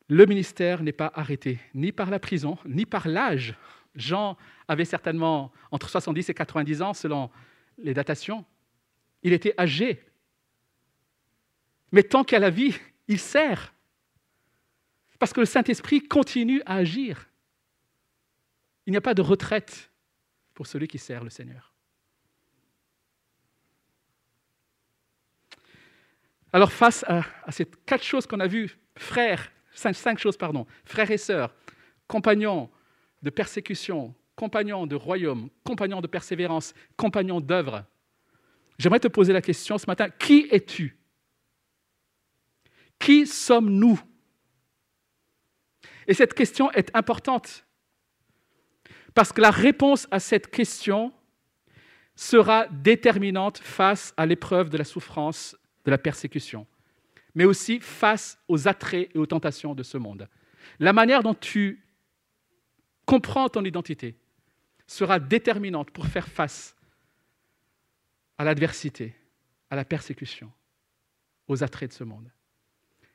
Le 0.08 0.26
ministère 0.26 0.84
n'est 0.84 0.92
pas 0.92 1.12
arrêté 1.16 1.60
ni 1.74 1.92
par 1.92 2.10
la 2.10 2.20
prison, 2.20 2.58
ni 2.66 2.86
par 2.86 3.08
l'âge. 3.08 3.56
Jean 3.96 4.38
avait 4.68 4.86
certainement 4.86 5.52
entre 5.72 5.90
70 5.90 6.30
et 6.30 6.34
90 6.34 6.82
ans 6.82 6.94
selon 6.94 7.32
les 7.78 7.94
datations. 7.94 8.46
Il 9.24 9.34
était 9.34 9.56
âgé. 9.60 10.04
Mais 11.92 12.04
tant 12.04 12.24
qu'il 12.24 12.36
a 12.36 12.40
la 12.40 12.50
vie, 12.50 12.76
il 13.08 13.20
sert. 13.20 13.74
Parce 15.18 15.34
que 15.34 15.40
le 15.40 15.46
Saint-Esprit 15.46 16.02
continue 16.02 16.62
à 16.66 16.76
agir. 16.76 17.28
Il 18.86 18.92
n'y 18.92 18.98
a 18.98 19.02
pas 19.02 19.14
de 19.14 19.22
retraite 19.22 19.92
pour 20.54 20.68
celui 20.68 20.88
qui 20.88 20.98
sert 20.98 21.24
le 21.24 21.30
Seigneur. 21.30 21.74
Alors 26.54 26.72
face 26.72 27.04
à, 27.08 27.24
ces 27.52 27.66
quatre 27.66 28.04
choses 28.04 28.26
qu'on 28.26 28.40
a 28.40 28.48
vues, 28.48 28.78
frères, 28.98 29.52
cinq, 29.76 30.18
choses, 30.18 30.38
pardon, 30.38 30.66
frères 30.84 31.12
et 31.12 31.18
sœurs, 31.18 31.54
compagnons 32.08 32.70
de 33.22 33.30
persécution, 33.30 34.16
compagnons 34.36 34.88
de 34.88 34.96
royaume, 34.96 35.50
compagnons 35.64 36.02
de 36.02 36.08
persévérance, 36.08 36.74
compagnons 36.98 37.42
d'œuvre, 37.42 37.86
j'aimerais 38.78 39.00
te 39.00 39.08
poser 39.08 39.34
la 39.34 39.42
question 39.42 39.78
ce 39.78 39.86
matin, 39.88 40.10
qui 40.10 40.48
es-tu? 40.52 40.98
Qui 43.00 43.28
sommes-nous? 43.28 44.00
Et 46.08 46.14
cette 46.14 46.34
question 46.34 46.72
est 46.72 46.96
importante 46.96 47.66
parce 49.14 49.32
que 49.32 49.42
la 49.42 49.52
réponse 49.52 50.08
à 50.12 50.20
cette 50.20 50.52
question 50.52 51.14
sera 52.16 52.68
déterminante 52.68 53.58
face 53.58 54.14
à 54.18 54.26
l'épreuve 54.26 54.70
de 54.70 54.78
la 54.78 54.84
souffrance 54.84 55.58
de 55.86 55.92
la 55.92 55.98
persécution, 55.98 56.68
mais 57.36 57.46
aussi 57.46 57.80
face 57.80 58.40
aux 58.48 58.68
attraits 58.68 59.12
et 59.14 59.18
aux 59.18 59.26
tentations 59.26 59.76
de 59.76 59.84
ce 59.84 59.98
monde. 59.98 60.28
La 60.80 60.94
manière 60.94 61.22
dont 61.22 61.36
tu 61.36 61.86
comprends 63.06 63.50
ton 63.50 63.64
identité 63.64 64.18
sera 64.88 65.20
déterminante 65.20 65.92
pour 65.92 66.08
faire 66.08 66.28
face 66.28 66.76
à 68.38 68.44
l'adversité, 68.44 69.14
à 69.70 69.76
la 69.76 69.86
persécution, 69.86 70.52
aux 71.48 71.64
attraits 71.64 71.90
de 71.90 71.96
ce 71.96 72.04
monde. 72.04 72.32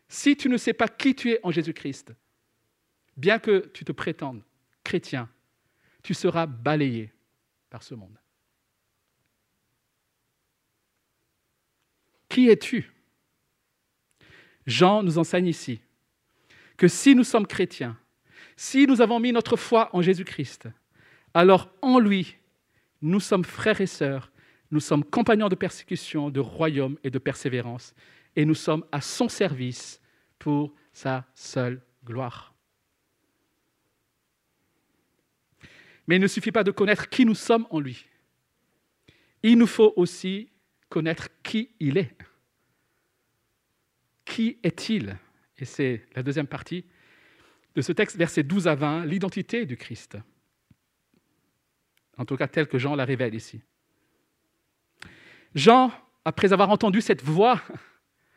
Si 0.09 0.37
tu 0.37 0.49
ne 0.49 0.57
sais 0.57 0.73
pas 0.73 0.89
qui 0.89 1.15
tu 1.15 1.31
es 1.31 1.41
en 1.43 1.51
Jésus-Christ, 1.51 2.13
bien 3.17 3.39
que 3.39 3.69
tu 3.69 3.85
te 3.85 3.93
prétendes 3.93 4.43
chrétien, 4.85 5.29
tu 6.03 6.15
seras 6.15 6.47
balayé 6.47 7.13
par 7.69 7.83
ce 7.83 7.95
monde. 7.95 8.19
Qui 12.29 12.49
es-tu? 12.49 12.91
Jean 14.67 15.03
nous 15.03 15.19
enseigne 15.19 15.47
ici 15.47 15.81
que 16.77 16.89
si 16.89 17.15
nous 17.15 17.25
sommes 17.25 17.47
chrétiens, 17.47 17.99
si 18.57 18.87
nous 18.87 19.01
avons 19.01 19.21
mis 19.21 19.33
notre 19.33 19.57
foi 19.57 19.91
en 19.93 20.03
Jésus-Christ, 20.03 20.69
alors 21.35 21.71
en 21.83 21.99
lui, 21.99 22.37
nous 23.03 23.21
sommes 23.21 23.45
frères 23.45 23.81
et 23.81 23.87
sœurs, 23.87 24.33
nous 24.71 24.81
sommes 24.81 25.05
compagnons 25.05 25.49
de 25.49 25.55
persécution, 25.55 26.31
de 26.31 26.41
royaume 26.41 26.99
et 27.03 27.11
de 27.11 27.19
persévérance, 27.19 27.95
et 28.37 28.45
nous 28.45 28.55
sommes 28.55 28.85
à 28.93 29.01
son 29.01 29.29
service 29.29 30.01
pour 30.39 30.73
sa 30.93 31.27
seule 31.35 31.83
gloire. 32.05 32.55
Mais 36.07 36.17
il 36.17 36.23
ne 36.23 36.27
suffit 36.27 36.53
pas 36.53 36.65
de 36.65 36.71
connaître 36.71 37.09
qui 37.09 37.25
nous 37.25 37.35
sommes 37.35 37.67
en 37.71 37.79
lui. 37.79 38.07
Il 39.43 39.59
nous 39.59 39.67
faut 39.67 39.93
aussi 39.97 40.51
connaître 40.89 41.29
qui 41.43 41.71
il 41.79 41.99
est. 41.99 42.17
Qui 44.31 44.61
est-il? 44.63 45.19
Et 45.59 45.65
c'est 45.65 46.07
la 46.15 46.23
deuxième 46.23 46.47
partie 46.47 46.85
de 47.75 47.83
ce 47.83 47.91
texte, 47.91 48.17
versets 48.17 48.45
12 48.45 48.69
à 48.69 48.77
20, 48.77 49.05
l'identité 49.07 49.67
du 49.67 49.77
Christ. 49.77 50.19
En 52.17 52.25
tout 52.25 52.37
cas, 52.37 52.47
tel 52.47 52.69
que 52.69 52.79
Jean 52.79 52.95
la 52.95 53.05
révèle 53.05 53.35
ici. 53.35 53.61
Jean, 55.57 55.93
après 56.25 56.53
avoir 56.53 56.71
entendu 56.71 57.01
cette 57.01 57.25
voix, 57.25 57.61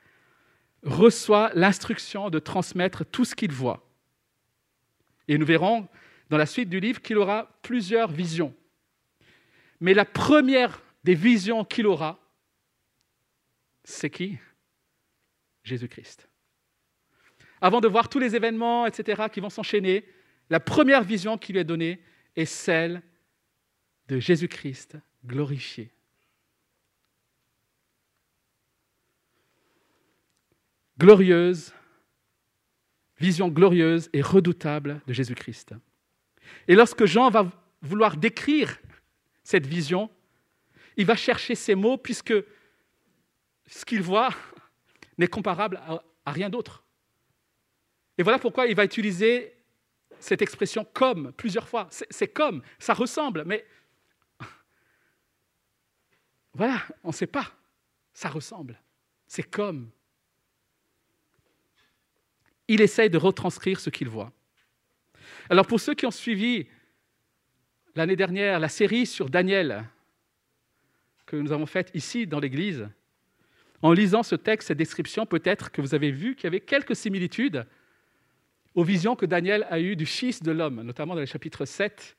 reçoit 0.84 1.52
l'instruction 1.54 2.32
de 2.32 2.40
transmettre 2.40 3.06
tout 3.06 3.24
ce 3.24 3.36
qu'il 3.36 3.52
voit. 3.52 3.88
Et 5.28 5.38
nous 5.38 5.46
verrons 5.46 5.88
dans 6.32 6.38
la 6.38 6.48
suite 6.48 6.70
du 6.70 6.80
livre 6.80 7.04
qu'il 7.04 7.20
aura 7.20 7.60
plusieurs 7.62 8.10
visions. 8.10 8.56
Mais 9.80 9.94
la 9.94 10.06
première 10.06 10.82
des 11.04 11.14
visions 11.14 11.64
qu'il 11.64 11.86
aura, 11.86 12.20
c'est 13.84 14.10
qui? 14.10 14.40
Jésus-Christ. 15.64 16.28
Avant 17.62 17.80
de 17.80 17.88
voir 17.88 18.10
tous 18.10 18.20
les 18.20 18.36
événements, 18.36 18.86
etc., 18.86 19.24
qui 19.32 19.40
vont 19.40 19.50
s'enchaîner, 19.50 20.06
la 20.50 20.60
première 20.60 21.04
vision 21.04 21.38
qui 21.38 21.54
lui 21.54 21.60
est 21.60 21.64
donnée 21.64 22.02
est 22.36 22.46
celle 22.46 23.02
de 24.08 24.20
Jésus-Christ 24.20 24.98
glorifié. 25.26 25.90
Glorieuse, 31.00 31.74
vision 33.18 33.48
glorieuse 33.48 34.10
et 34.14 34.22
redoutable 34.22 35.02
de 35.08 35.14
Jésus-Christ. 35.14 35.74
Et 36.68 36.76
lorsque 36.76 37.06
Jean 37.06 37.30
va 37.30 37.50
vouloir 37.82 38.18
décrire 38.18 38.78
cette 39.44 39.66
vision, 39.66 40.10
il 40.98 41.06
va 41.06 41.16
chercher 41.16 41.56
ces 41.56 41.76
mots 41.76 41.98
puisque 41.98 42.34
ce 43.68 43.86
qu'il 43.86 44.02
voit 44.02 44.34
n'est 45.18 45.28
comparable 45.28 45.80
à, 46.26 46.32
rien 46.32 46.50
d'autre. 46.50 46.84
Et 48.18 48.24
voilà 48.24 48.40
pourquoi 48.40 48.68
il 48.68 48.76
va 48.76 48.86
utiliser 48.86 49.56
cette 50.20 50.42
expression 50.42 50.86
comme 50.94 51.34
plusieurs 51.34 51.68
fois. 51.68 51.88
C'est 51.92 52.28
comme, 52.28 52.62
ça 52.80 52.94
ressemble, 52.94 53.44
mais 53.46 53.66
voilà, 56.54 56.82
on 57.04 57.10
ne 57.10 57.14
sait 57.14 57.28
pas. 57.28 57.52
Ça 58.14 58.30
ressemble. 58.30 58.80
C'est 59.28 59.44
comme. 59.44 59.90
Il 62.68 62.82
essaye 62.82 63.10
de 63.10 63.18
retranscrire 63.18 63.80
ce 63.80 63.90
qu'il 63.90 64.08
voit. 64.08 64.32
Alors 65.50 65.68
pour 65.68 65.80
ceux 65.80 65.94
qui 65.94 66.06
ont 66.06 66.12
suivi 66.12 66.68
l'année 67.96 68.16
dernière 68.16 68.60
la 68.60 68.70
série 68.70 69.06
sur 69.06 69.30
Daniel 69.30 69.86
que 71.26 71.36
nous 71.36 71.52
avons 71.52 71.66
faite 71.66 71.92
ici 71.94 72.28
dans 72.28 72.40
l'Église, 72.40 72.88
en 73.84 73.92
lisant 73.92 74.24
ce 74.24 74.36
texte, 74.36 74.70
cette 74.70 74.78
description, 74.78 75.26
peut-être 75.26 75.70
que 75.70 75.82
vous 75.82 75.94
avez 75.94 76.10
vu 76.10 76.36
qu'il 76.36 76.46
y 76.46 76.48
avait 76.48 76.62
quelques 76.62 76.96
similitudes 76.96 77.68
aux 78.76 78.84
visions 78.84 79.18
que 79.18 79.26
Daniel 79.26 79.68
a 79.70 79.80
eues 79.82 79.98
du 79.98 80.06
Fils 80.06 80.42
de 80.42 80.52
l'homme, 80.52 80.82
notamment 80.82 81.16
dans 81.16 81.20
les 81.20 81.28
chapitres 81.28 81.66
7 81.66 82.16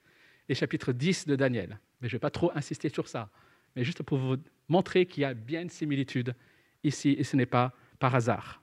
et 0.50 0.55
chapitre 0.55 0.92
10 0.92 1.27
de 1.27 1.37
Daniel. 1.37 1.81
Mais 2.00 2.09
je 2.09 2.14
ne 2.14 2.18
vais 2.18 2.20
pas 2.20 2.31
trop 2.31 2.53
insister 2.55 2.90
sur 2.90 3.09
ça, 3.09 3.31
mais 3.74 3.83
juste 3.83 4.03
pour 4.03 4.18
vous 4.18 4.37
montrer 4.68 5.07
qu'il 5.07 5.22
y 5.22 5.24
a 5.24 5.33
bien 5.33 5.62
une 5.62 5.70
similitude 5.70 6.35
ici, 6.85 7.16
et 7.18 7.24
ce 7.24 7.35
n'est 7.35 7.46
pas 7.46 7.72
par 7.98 8.14
hasard. 8.14 8.62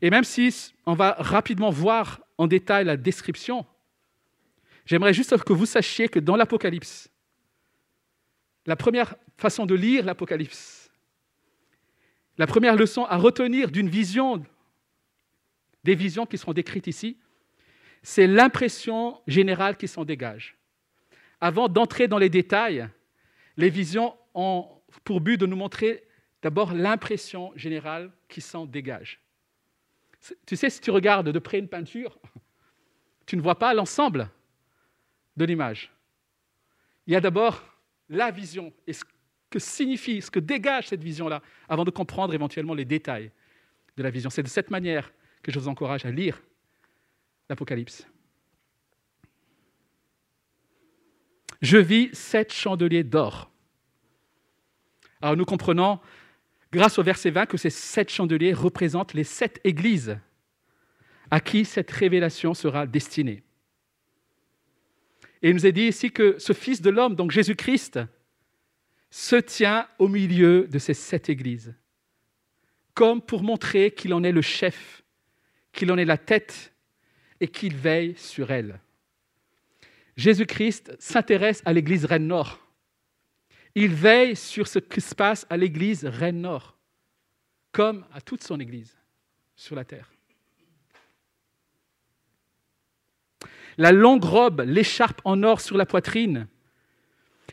Et 0.00 0.08
même 0.08 0.24
si 0.24 0.72
on 0.86 0.94
va 0.94 1.16
rapidement 1.18 1.70
voir 1.70 2.20
en 2.38 2.46
détail 2.46 2.84
la 2.84 2.96
description, 2.96 3.66
j'aimerais 4.86 5.14
juste 5.14 5.36
que 5.42 5.52
vous 5.52 5.66
sachiez 5.66 6.08
que 6.08 6.20
dans 6.20 6.36
l'Apocalypse, 6.36 7.10
la 8.66 8.76
première 8.76 9.16
façon 9.36 9.66
de 9.66 9.74
lire 9.74 10.04
l'Apocalypse, 10.04 10.90
la 12.38 12.46
première 12.46 12.76
leçon 12.76 13.04
à 13.04 13.16
retenir 13.16 13.70
d'une 13.70 13.88
vision, 13.88 14.44
des 15.84 15.94
visions 15.94 16.26
qui 16.26 16.38
sont 16.38 16.52
décrites 16.52 16.86
ici, 16.86 17.18
c'est 18.02 18.26
l'impression 18.26 19.20
générale 19.26 19.76
qui 19.76 19.88
s'en 19.88 20.04
dégage. 20.04 20.56
Avant 21.40 21.68
d'entrer 21.68 22.08
dans 22.08 22.18
les 22.18 22.30
détails, 22.30 22.88
les 23.56 23.70
visions 23.70 24.16
ont 24.34 24.68
pour 25.04 25.20
but 25.20 25.38
de 25.38 25.46
nous 25.46 25.56
montrer 25.56 26.04
d'abord 26.42 26.72
l'impression 26.72 27.52
générale 27.56 28.12
qui 28.28 28.40
s'en 28.40 28.66
dégage. 28.66 29.20
Tu 30.46 30.56
sais, 30.56 30.70
si 30.70 30.80
tu 30.80 30.90
regardes 30.90 31.28
de 31.28 31.38
près 31.38 31.58
une 31.58 31.68
peinture, 31.68 32.18
tu 33.26 33.36
ne 33.36 33.42
vois 33.42 33.58
pas 33.58 33.74
l'ensemble 33.74 34.28
de 35.36 35.44
l'image. 35.44 35.92
Il 37.06 37.12
y 37.12 37.16
a 37.16 37.20
d'abord 37.20 37.62
la 38.08 38.30
vision 38.30 38.72
et 38.86 38.92
ce 38.92 39.04
que 39.50 39.58
signifie, 39.58 40.20
ce 40.20 40.30
que 40.30 40.40
dégage 40.40 40.88
cette 40.88 41.02
vision-là, 41.02 41.42
avant 41.68 41.84
de 41.84 41.90
comprendre 41.90 42.34
éventuellement 42.34 42.74
les 42.74 42.84
détails 42.84 43.30
de 43.96 44.02
la 44.02 44.10
vision. 44.10 44.30
C'est 44.30 44.42
de 44.42 44.48
cette 44.48 44.70
manière 44.70 45.12
que 45.42 45.52
je 45.52 45.58
vous 45.58 45.68
encourage 45.68 46.04
à 46.04 46.10
lire 46.10 46.42
l'Apocalypse. 47.48 48.06
Je 51.62 51.78
vis 51.78 52.10
sept 52.12 52.52
chandeliers 52.52 53.04
d'or. 53.04 53.50
Alors 55.22 55.36
nous 55.36 55.44
comprenons, 55.44 56.00
grâce 56.72 56.98
au 56.98 57.02
verset 57.02 57.30
20, 57.30 57.46
que 57.46 57.56
ces 57.56 57.70
sept 57.70 58.10
chandeliers 58.10 58.52
représentent 58.52 59.14
les 59.14 59.24
sept 59.24 59.60
églises 59.64 60.18
à 61.30 61.40
qui 61.40 61.64
cette 61.64 61.90
révélation 61.90 62.54
sera 62.54 62.86
destinée. 62.86 63.42
Et 65.44 65.50
il 65.50 65.54
nous 65.54 65.66
est 65.66 65.72
dit 65.72 65.88
ici 65.88 66.10
que 66.10 66.38
ce 66.38 66.54
Fils 66.54 66.80
de 66.80 66.88
l'homme, 66.88 67.16
donc 67.16 67.30
Jésus-Christ, 67.30 68.00
se 69.10 69.36
tient 69.36 69.86
au 69.98 70.08
milieu 70.08 70.66
de 70.66 70.78
ces 70.78 70.94
sept 70.94 71.28
églises, 71.28 71.74
comme 72.94 73.20
pour 73.20 73.42
montrer 73.42 73.90
qu'il 73.90 74.14
en 74.14 74.24
est 74.24 74.32
le 74.32 74.40
chef, 74.40 75.04
qu'il 75.70 75.92
en 75.92 75.98
est 75.98 76.06
la 76.06 76.16
tête 76.16 76.72
et 77.40 77.48
qu'il 77.48 77.76
veille 77.76 78.16
sur 78.16 78.50
elle. 78.50 78.80
Jésus-Christ 80.16 80.96
s'intéresse 80.98 81.60
à 81.66 81.74
l'église 81.74 82.06
Reine 82.06 82.26
Nord. 82.26 82.58
Il 83.74 83.92
veille 83.92 84.36
sur 84.36 84.66
ce 84.66 84.78
qui 84.78 85.02
se 85.02 85.14
passe 85.14 85.46
à 85.50 85.58
l'église 85.58 86.06
Reine 86.06 86.40
Nord, 86.40 86.78
comme 87.70 88.06
à 88.14 88.22
toute 88.22 88.42
son 88.42 88.58
église 88.60 88.96
sur 89.56 89.76
la 89.76 89.84
terre. 89.84 90.13
La 93.76 93.92
longue 93.92 94.24
robe, 94.24 94.62
l'écharpe 94.66 95.20
en 95.24 95.42
or 95.42 95.60
sur 95.60 95.76
la 95.76 95.86
poitrine, 95.86 96.46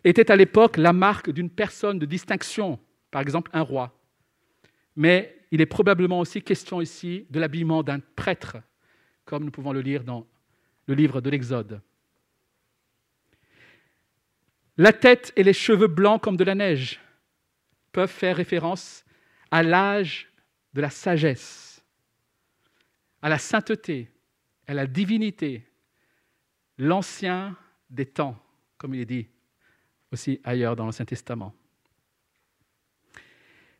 était 0.03 0.31
à 0.31 0.35
l'époque 0.35 0.77
la 0.77 0.93
marque 0.93 1.31
d'une 1.31 1.49
personne 1.49 1.99
de 1.99 2.05
distinction, 2.05 2.79
par 3.11 3.21
exemple 3.21 3.51
un 3.53 3.61
roi. 3.61 3.97
Mais 4.95 5.37
il 5.51 5.61
est 5.61 5.65
probablement 5.65 6.19
aussi 6.19 6.41
question 6.41 6.81
ici 6.81 7.25
de 7.29 7.39
l'habillement 7.39 7.83
d'un 7.83 7.99
prêtre, 7.99 8.57
comme 9.25 9.45
nous 9.45 9.51
pouvons 9.51 9.73
le 9.73 9.81
lire 9.81 10.03
dans 10.03 10.25
le 10.87 10.93
livre 10.93 11.21
de 11.21 11.29
l'Exode. 11.29 11.81
La 14.77 14.93
tête 14.93 15.33
et 15.35 15.43
les 15.43 15.53
cheveux 15.53 15.87
blancs 15.87 16.21
comme 16.21 16.37
de 16.37 16.43
la 16.43 16.55
neige 16.55 16.99
peuvent 17.91 18.09
faire 18.09 18.37
référence 18.37 19.03
à 19.51 19.63
l'âge 19.63 20.31
de 20.73 20.81
la 20.81 20.89
sagesse, 20.89 21.83
à 23.21 23.29
la 23.29 23.37
sainteté, 23.37 24.09
à 24.67 24.73
la 24.73 24.87
divinité, 24.87 25.67
l'ancien 26.81 27.55
des 27.91 28.07
temps, 28.07 28.35
comme 28.79 28.95
il 28.95 29.01
est 29.01 29.05
dit 29.05 29.27
aussi 30.11 30.41
ailleurs 30.43 30.75
dans 30.75 30.85
l'Ancien 30.85 31.05
Testament. 31.05 31.53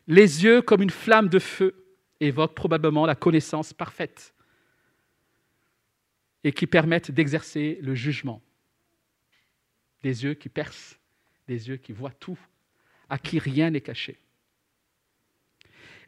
Les 0.06 0.44
yeux 0.44 0.62
comme 0.62 0.82
une 0.82 0.90
flamme 0.90 1.28
de 1.28 1.40
feu 1.40 1.74
évoquent 2.20 2.54
probablement 2.54 3.04
la 3.04 3.16
connaissance 3.16 3.72
parfaite 3.72 4.32
et 6.44 6.52
qui 6.52 6.66
permettent 6.66 7.10
d'exercer 7.10 7.78
le 7.82 7.94
jugement 7.94 8.40
des 10.02 10.24
yeux 10.24 10.34
qui 10.34 10.48
percent, 10.48 10.96
des 11.48 11.68
yeux 11.68 11.76
qui 11.76 11.92
voient 11.92 12.10
tout, 12.10 12.38
à 13.08 13.18
qui 13.18 13.38
rien 13.38 13.70
n'est 13.70 13.80
caché. 13.80 14.18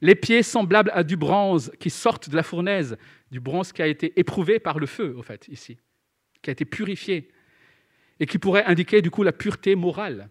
Les 0.01 0.15
pieds 0.15 0.43
semblables 0.43 0.91
à 0.95 1.03
du 1.03 1.17
bronze 1.17 1.73
qui 1.79 1.91
sortent 1.91 2.29
de 2.29 2.37
la 2.37 2.43
fournaise, 2.43 2.97
du 3.31 3.41
bronze 3.41 3.73
qui 3.73 3.83
a 3.83 3.87
été 3.87 4.19
éprouvé 4.19 4.59
par 4.59 4.79
le 4.79 4.87
feu, 4.87 5.15
au 5.17 5.23
fait, 5.23 5.47
ici, 5.49 5.79
qui 6.45 6.51
a 6.51 6.53
été 6.53 6.67
purifié, 6.67 7.31
et 8.21 8.27
qui 8.27 8.39
pourrait 8.39 8.65
indiquer 8.65 9.01
du 9.03 9.11
coup 9.11 9.23
la 9.23 9.33
pureté 9.33 9.75
morale. 9.75 10.29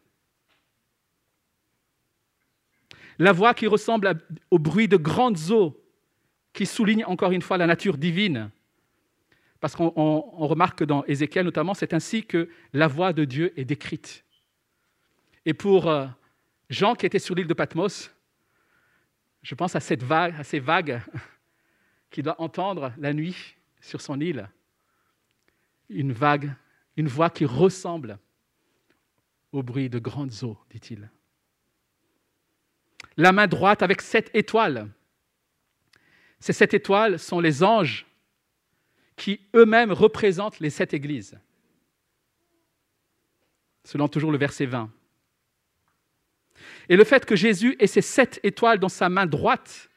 La 3.17 3.31
voix 3.31 3.53
qui 3.53 3.67
ressemble 3.67 4.23
au 4.51 4.59
bruit 4.59 4.87
de 4.87 4.95
grandes 4.95 5.49
eaux, 5.49 5.83
qui 6.53 6.65
souligne 6.65 7.03
encore 7.05 7.31
une 7.31 7.41
fois 7.41 7.57
la 7.57 7.65
nature 7.65 7.97
divine, 7.97 8.51
parce 9.59 9.75
qu'on 9.75 9.89
remarque 9.89 10.83
dans 10.83 11.03
Ézéchiel 11.05 11.45
notamment, 11.45 11.73
c'est 11.73 11.93
ainsi 11.93 12.25
que 12.25 12.49
la 12.73 12.87
voix 12.87 13.11
de 13.11 13.25
Dieu 13.25 13.57
est 13.59 13.65
décrite. 13.65 14.23
Et 15.45 15.53
pour 15.53 15.89
euh, 15.89 16.05
Jean 16.69 16.95
qui 16.95 17.05
était 17.05 17.19
sur 17.19 17.33
l'île 17.33 17.47
de 17.47 17.53
Patmos, 17.53 18.11
je 19.41 19.55
pense 19.55 19.75
à, 19.75 19.79
cette 19.79 20.03
vague, 20.03 20.35
à 20.37 20.43
ces 20.43 20.59
vagues 20.59 21.01
qu'il 22.11 22.23
doit 22.23 22.39
entendre 22.39 22.93
la 22.97 23.13
nuit 23.13 23.55
sur 23.81 23.99
son 23.99 24.19
île. 24.19 24.49
Une 25.93 26.11
vague, 26.11 26.53
une 26.97 27.07
voix 27.07 27.29
qui 27.29 27.45
ressemble 27.45 28.19
au 29.51 29.63
bruit 29.63 29.89
de 29.89 29.99
grandes 29.99 30.43
eaux, 30.43 30.57
dit-il. 30.69 31.09
La 33.17 33.31
main 33.31 33.47
droite 33.47 33.83
avec 33.83 34.01
sept 34.01 34.31
étoiles. 34.33 34.89
Ces 36.39 36.53
sept 36.53 36.73
étoiles 36.73 37.19
sont 37.19 37.39
les 37.39 37.63
anges 37.63 38.07
qui 39.15 39.39
eux-mêmes 39.55 39.91
représentent 39.91 40.59
les 40.59 40.71
sept 40.71 40.93
églises, 40.93 41.39
selon 43.83 44.07
toujours 44.07 44.31
le 44.31 44.37
verset 44.37 44.65
20. 44.65 44.91
Et 46.89 46.95
le 46.95 47.03
fait 47.03 47.25
que 47.25 47.35
Jésus 47.35 47.75
ait 47.79 47.87
ces 47.87 48.01
sept 48.01 48.39
étoiles 48.43 48.79
dans 48.79 48.89
sa 48.89 49.09
main 49.09 49.25
droite 49.25 49.89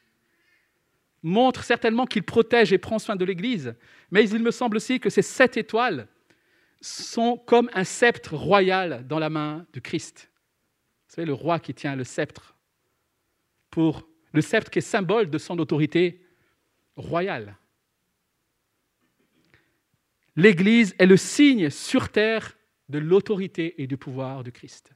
montre 1.27 1.65
certainement 1.65 2.07
qu'il 2.07 2.23
protège 2.23 2.73
et 2.73 2.79
prend 2.79 3.01
soin 3.01 3.17
de 3.17 3.25
l'Église, 3.25 3.75
mais 4.13 4.29
il 4.29 4.43
me 4.43 4.53
semble 4.53 4.77
aussi 4.77 5.01
que 5.01 5.11
ces 5.11 5.23
sept 5.23 5.57
étoiles 5.57 6.07
sont 6.81 7.37
comme 7.37 7.69
un 7.75 7.83
sceptre 7.83 8.37
royal 8.37 9.05
dans 9.09 9.19
la 9.19 9.29
main 9.29 9.67
de 9.73 9.81
Christ. 9.81 10.31
Vous 11.09 11.15
savez, 11.17 11.27
le 11.27 11.33
roi 11.33 11.59
qui 11.59 11.75
tient 11.75 11.97
le 11.97 12.05
sceptre, 12.05 12.55
pour 13.71 14.09
le 14.33 14.41
sceptre 14.41 14.71
qui 14.71 14.79
est 14.79 14.83
symbole 14.83 15.29
de 15.29 15.39
son 15.39 15.59
autorité 15.59 16.25
royale. 16.95 17.57
L'Église 20.37 20.95
est 21.01 21.07
le 21.07 21.17
signe 21.17 21.71
sur 21.71 22.11
terre 22.11 22.57
de 22.89 22.99
l'autorité 22.99 23.83
et 23.83 23.89
du 23.89 23.97
pouvoir 23.97 24.45
de 24.45 24.51
Christ. 24.51 24.93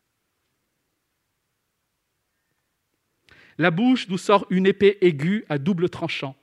La 3.61 3.71
bouche 3.71 4.09
nous 4.09 4.17
sort 4.17 4.47
une 4.49 4.67
épée 4.67 4.97
aiguë 5.03 5.45
à 5.51 5.59
double 5.59 5.91
tranchant, 5.91 6.35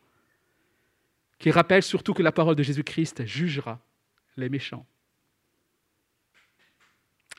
qui 1.39 1.49
rappelle 1.49 1.81
surtout 1.81 2.13
que 2.13 2.21
la 2.21 2.31
parole 2.31 2.55
de 2.55 2.61
Jésus-Christ 2.61 3.25
jugera 3.25 3.81
les 4.35 4.49
méchants. 4.49 4.85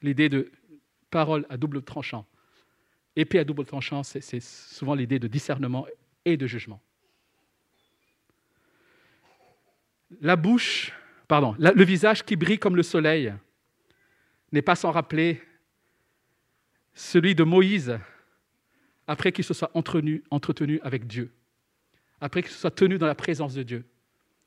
L'idée 0.02 0.28
de 0.28 0.50
parole 1.10 1.46
à 1.48 1.56
double 1.56 1.82
tranchant, 1.82 2.26
épée 3.14 3.38
à 3.38 3.44
double 3.44 3.64
tranchant, 3.66 4.02
c'est 4.02 4.40
souvent 4.40 4.96
l'idée 4.96 5.20
de 5.20 5.28
discernement 5.28 5.86
et 6.24 6.36
de 6.36 6.48
jugement. 6.48 6.82
La 10.20 10.34
bouche 10.34 10.92
pardon, 11.28 11.54
le 11.56 11.84
visage 11.84 12.24
qui 12.24 12.34
brille 12.34 12.58
comme 12.58 12.74
le 12.74 12.82
soleil 12.82 13.32
n'est 14.50 14.60
pas 14.60 14.74
sans 14.74 14.90
rappeler 14.90 15.40
celui 16.94 17.36
de 17.36 17.44
Moïse 17.44 17.96
après 19.08 19.32
qu'il 19.32 19.42
se 19.42 19.54
soit 19.54 19.70
entretenu, 19.74 20.22
entretenu 20.30 20.78
avec 20.82 21.06
Dieu, 21.06 21.32
après 22.20 22.42
qu'il 22.42 22.52
se 22.52 22.58
soit 22.58 22.70
tenu 22.70 22.98
dans 22.98 23.06
la 23.06 23.14
présence 23.14 23.54
de 23.54 23.62
Dieu. 23.62 23.84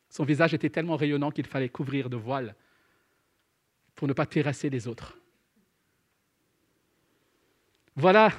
Son 0.09 0.23
visage 0.23 0.53
était 0.53 0.69
tellement 0.69 0.95
rayonnant 0.95 1.31
qu'il 1.31 1.47
fallait 1.47 1.67
couvrir 1.67 2.09
de 2.09 2.15
voile 2.15 2.55
pour 3.95 4.07
ne 4.07 4.13
pas 4.13 4.27
terrasser 4.27 4.69
les 4.69 4.87
autres. 4.87 5.17
Voilà 7.95 8.31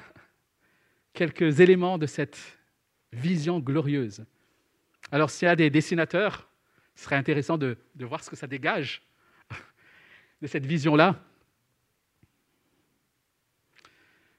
quelques 1.13 1.61
éléments 1.61 1.99
de 1.99 2.07
cette 2.07 2.39
vision 3.13 3.59
glorieuse. 3.59 4.25
Alors 5.11 5.29
s'il 5.29 5.47
y 5.47 5.51
a 5.51 5.57
des 5.57 5.71
dessinateurs, 5.71 6.49
ce 6.95 7.05
serait 7.05 7.17
intéressant 7.17 7.59
de, 7.59 7.77
voir 7.99 8.23
ce 8.23 8.31
que 8.31 8.37
ça 8.37 8.47
dégage 8.47 9.03
de 10.41 10.47
cette 10.47 10.67
vision-là. 10.67 11.21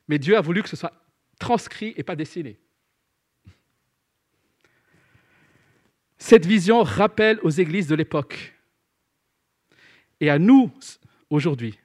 Mais 0.07 0.17
Dieu 0.17 0.37
a 0.37 0.41
voulu 0.41 0.63
que 0.63 0.69
ce 0.69 0.75
soit 0.75 1.02
transcrit 1.39 1.93
et 1.97 2.03
pas 2.03 2.15
dessiné. 2.15 2.59
Cette 6.17 6.45
vision 6.45 6.83
rappelle 6.83 7.39
aux 7.43 7.49
églises 7.49 7.87
de 7.87 7.95
l'époque 7.95 8.53
et 10.19 10.29
à 10.29 10.39
nous 10.39 10.71
aujourd'hui 11.29 11.77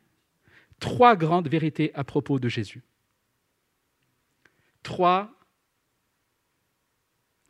trois 0.79 1.17
grandes 1.17 1.49
vérités 1.49 1.93
à 1.95 2.05
propos 2.05 2.39
de 2.39 2.49
Jésus. 2.49 2.83
Trois, 4.83 5.31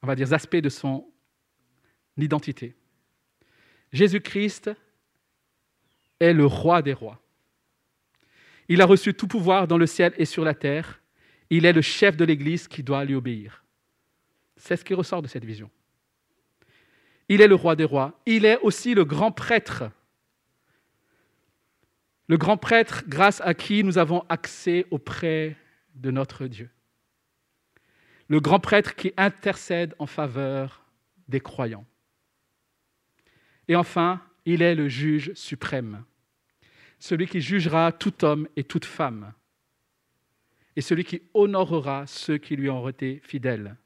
on 0.02 0.06
va 0.06 0.14
dire, 0.14 0.32
aspects 0.32 0.56
de 0.56 0.68
son 0.68 1.06
identité. 2.16 2.74
Jésus-Christ 3.92 4.70
est 6.20 6.32
le 6.32 6.46
roi 6.46 6.82
des 6.82 6.92
rois. 6.92 7.20
Il 8.68 8.82
a 8.82 8.86
reçu 8.86 9.14
tout 9.14 9.28
pouvoir 9.28 9.66
dans 9.66 9.78
le 9.78 9.86
ciel 9.86 10.14
et 10.18 10.24
sur 10.24 10.44
la 10.44 10.54
terre. 10.54 11.00
Il 11.50 11.64
est 11.64 11.72
le 11.72 11.82
chef 11.82 12.16
de 12.16 12.24
l'Église 12.24 12.68
qui 12.68 12.82
doit 12.82 13.04
lui 13.04 13.14
obéir. 13.14 13.64
C'est 14.56 14.76
ce 14.76 14.84
qui 14.84 14.94
ressort 14.94 15.22
de 15.22 15.28
cette 15.28 15.44
vision. 15.44 15.70
Il 17.28 17.40
est 17.40 17.48
le 17.48 17.54
roi 17.54 17.76
des 17.76 17.84
rois. 17.84 18.20
Il 18.26 18.44
est 18.44 18.58
aussi 18.58 18.94
le 18.94 19.04
grand 19.04 19.32
prêtre. 19.32 19.90
Le 22.26 22.36
grand 22.36 22.56
prêtre 22.56 23.04
grâce 23.06 23.40
à 23.42 23.54
qui 23.54 23.84
nous 23.84 23.98
avons 23.98 24.24
accès 24.28 24.86
auprès 24.90 25.56
de 25.94 26.10
notre 26.10 26.46
Dieu. 26.46 26.70
Le 28.28 28.40
grand 28.40 28.60
prêtre 28.60 28.94
qui 28.94 29.12
intercède 29.16 29.94
en 29.98 30.06
faveur 30.06 30.84
des 31.28 31.40
croyants. 31.40 31.86
Et 33.68 33.76
enfin, 33.76 34.20
il 34.44 34.62
est 34.62 34.74
le 34.74 34.88
juge 34.88 35.32
suprême, 35.34 36.04
celui 36.98 37.26
qui 37.26 37.40
jugera 37.40 37.92
tout 37.92 38.24
homme 38.24 38.48
et 38.56 38.64
toute 38.64 38.86
femme, 38.86 39.32
et 40.78 40.80
celui 40.80 41.02
qui 41.02 41.22
honorera 41.34 42.06
ceux 42.06 42.38
qui 42.38 42.54
lui 42.54 42.70
ont 42.70 42.88
été 42.88 43.18
fidèles. 43.24 43.76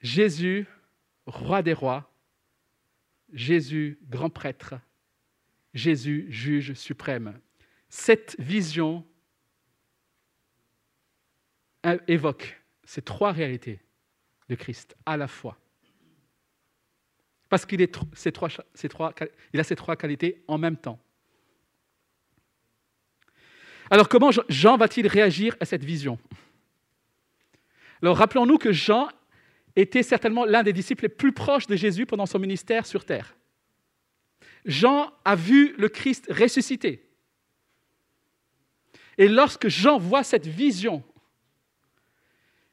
Jésus, 0.00 0.66
roi 1.26 1.62
des 1.62 1.74
rois, 1.74 2.12
Jésus, 3.32 4.00
grand 4.02 4.30
prêtre, 4.30 4.74
Jésus, 5.74 6.26
juge 6.28 6.72
suprême. 6.72 7.40
Cette 7.88 8.34
vision 8.40 9.06
évoque 12.08 12.60
ces 12.82 13.02
trois 13.02 13.30
réalités 13.30 13.78
de 14.48 14.56
Christ 14.56 14.96
à 15.06 15.16
la 15.16 15.28
fois. 15.28 15.56
Parce 17.48 17.64
qu'il 17.64 17.80
a 17.80 17.86
ces 19.62 19.76
trois 19.76 19.96
qualités 19.96 20.42
en 20.48 20.58
même 20.58 20.76
temps. 20.76 21.00
Alors 23.90 24.08
comment 24.08 24.30
Jean 24.48 24.76
va-t-il 24.76 25.06
réagir 25.06 25.56
à 25.60 25.64
cette 25.64 25.84
vision? 25.84 26.18
Alors 28.02 28.16
rappelons-nous 28.16 28.58
que 28.58 28.72
Jean 28.72 29.08
était 29.76 30.02
certainement 30.02 30.44
l'un 30.44 30.62
des 30.62 30.72
disciples 30.72 31.04
les 31.04 31.08
plus 31.08 31.32
proches 31.32 31.66
de 31.66 31.76
Jésus 31.76 32.06
pendant 32.06 32.26
son 32.26 32.38
ministère 32.38 32.86
sur 32.86 33.04
terre. 33.04 33.36
Jean 34.64 35.12
a 35.24 35.34
vu 35.34 35.74
le 35.78 35.88
Christ 35.88 36.26
ressuscité. 36.30 37.04
Et 39.16 39.28
lorsque 39.28 39.68
Jean 39.68 39.98
voit 39.98 40.24
cette 40.24 40.46
vision, 40.46 41.02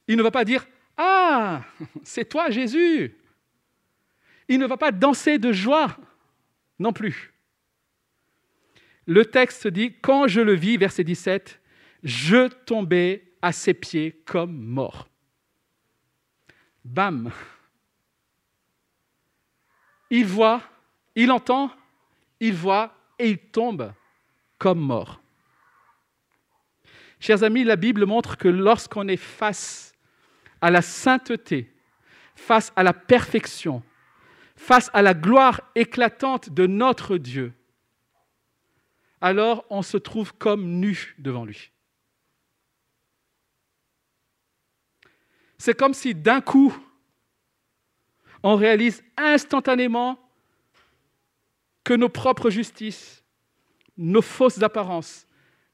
il 0.08 0.18
ne 0.18 0.24
va 0.24 0.32
pas 0.32 0.46
dire 0.46 0.68
Ah, 0.98 1.64
c'est 2.04 2.26
toi 2.26 2.50
Jésus. 2.50 3.16
Il 4.48 4.60
ne 4.60 4.68
va 4.68 4.78
pas 4.78 4.92
danser 4.92 5.40
de 5.40 5.52
joie 5.52 5.98
non 6.78 6.94
plus. 6.94 7.35
Le 9.08 9.26
texte 9.26 9.68
dit 9.68 9.96
Quand 10.02 10.28
je 10.28 10.42
le 10.42 10.54
vis, 10.54 10.78
verset 10.78 11.04
17, 11.04 11.60
je 12.04 12.48
tombais 12.48 13.32
à 13.42 13.52
ses 13.52 13.74
pieds 13.74 14.22
comme 14.26 14.56
mort. 14.56 15.08
Bam 16.84 17.32
Il 20.10 20.26
voit, 20.26 20.62
il 21.16 21.32
entend, 21.32 21.72
il 22.40 22.54
voit 22.54 22.96
et 23.18 23.30
il 23.30 23.38
tombe 23.38 23.92
comme 24.58 24.80
mort. 24.80 25.22
Chers 27.20 27.44
amis, 27.44 27.64
la 27.64 27.76
Bible 27.76 28.06
montre 28.06 28.38
que 28.38 28.48
lorsqu'on 28.48 29.08
est 29.08 29.18
face 29.18 29.94
à 30.62 30.70
la 30.70 30.82
sainteté, 30.82 31.72
face 32.36 32.72
à 32.76 32.84
la 32.84 32.94
perfection, 32.94 33.82
face 34.56 34.90
à 34.94 35.02
la 35.02 35.14
gloire 35.14 35.62
éclatante 35.76 36.50
de 36.50 36.68
notre 36.68 37.18
Dieu, 37.18 37.54
alors 39.26 39.66
on 39.72 39.82
se 39.82 39.98
trouve 39.98 40.36
comme 40.36 40.80
nu 40.80 41.16
devant 41.18 41.46
lui. 41.46 41.72
C'est 45.58 45.74
comme 45.74 45.96
si 45.96 46.14
d'un 46.14 46.42
coup, 46.42 46.78
on 48.44 48.56
réalise 48.56 49.04
instantanément 49.18 50.20
que 51.84 51.96
nos 51.96 52.08
propres 52.08 52.52
justices, 52.52 53.24
nos 53.98 54.22
fausses 54.22 54.62
apparences, 54.62 55.28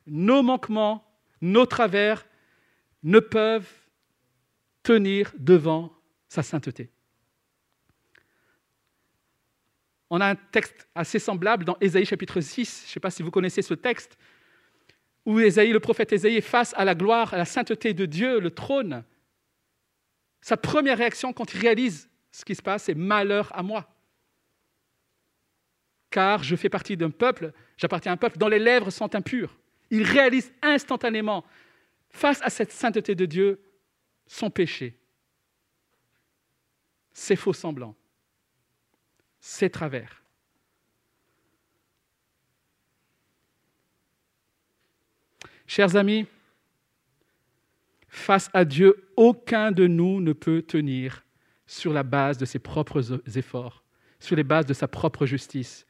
nos 0.08 0.42
manquements, 0.42 1.06
nos 1.42 1.66
travers 1.66 2.26
ne 3.04 3.20
peuvent 3.20 3.70
tenir 4.82 5.34
devant 5.38 5.92
sa 6.30 6.42
sainteté. 6.42 6.90
On 10.14 10.20
a 10.20 10.28
un 10.28 10.36
texte 10.36 10.90
assez 10.94 11.20
semblable 11.20 11.64
dans 11.64 11.78
Ésaïe 11.80 12.06
chapitre 12.06 12.42
6, 12.42 12.82
je 12.84 12.90
ne 12.90 12.94
sais 12.96 13.00
pas 13.00 13.10
si 13.10 13.24
vous 13.24 13.32
connaissez 13.32 13.62
ce 13.62 13.74
texte, 13.74 14.18
où 15.26 15.40
Ésaïe, 15.40 15.72
le 15.72 15.80
prophète 15.80 16.12
Ésaïe 16.12 16.42
face 16.42 16.74
à 16.76 16.84
la 16.84 16.96
gloire, 16.96 17.34
à 17.34 17.38
la 17.38 17.46
sainteté 17.46 17.94
de 17.94 18.06
Dieu, 18.06 18.42
le 18.42 18.52
trône. 18.52 19.06
Sa 20.42 20.58
première 20.58 20.98
réaction 20.98 21.32
quand 21.32 21.54
il 21.54 21.62
réalise 21.62 22.10
ce 22.30 22.44
qui 22.44 22.56
se 22.56 22.62
passe, 22.62 22.84
c'est 22.84 22.94
malheur 22.94 23.56
à 23.56 23.64
moi. 23.64 23.88
Car 26.10 26.44
je 26.44 26.58
fais 26.58 26.68
partie 26.68 26.98
d'un 26.98 27.10
peuple, 27.10 27.54
j'appartiens 27.78 28.12
à 28.12 28.16
un 28.16 28.18
peuple 28.18 28.38
dont 28.38 28.50
les 28.50 28.60
lèvres 28.60 28.92
sont 28.92 29.16
impures. 29.16 29.58
Il 29.92 30.04
réalise 30.04 30.52
instantanément, 30.62 31.46
face 32.10 32.42
à 32.42 32.50
cette 32.50 32.74
sainteté 32.74 33.16
de 33.16 33.26
Dieu, 33.26 33.62
son 34.28 34.50
péché, 34.50 35.00
ses 37.14 37.38
faux 37.38 37.54
semblants, 37.54 37.96
ses 39.42 39.70
travers. 39.70 40.24
Chers 45.68 45.96
amis, 45.96 46.28
face 48.08 48.50
à 48.54 48.66
Dieu, 48.66 49.12
aucun 49.18 49.72
de 49.72 49.88
nous 49.88 50.22
ne 50.22 50.34
peut 50.34 50.62
tenir 50.62 51.26
sur 51.66 51.92
la 51.92 52.04
base 52.04 52.38
de 52.38 52.46
ses 52.46 52.60
propres 52.60 53.22
efforts, 53.38 53.84
sur 54.20 54.36
les 54.36 54.44
bases 54.44 54.66
de 54.66 54.74
sa 54.74 54.88
propre 54.88 55.26
justice 55.26 55.86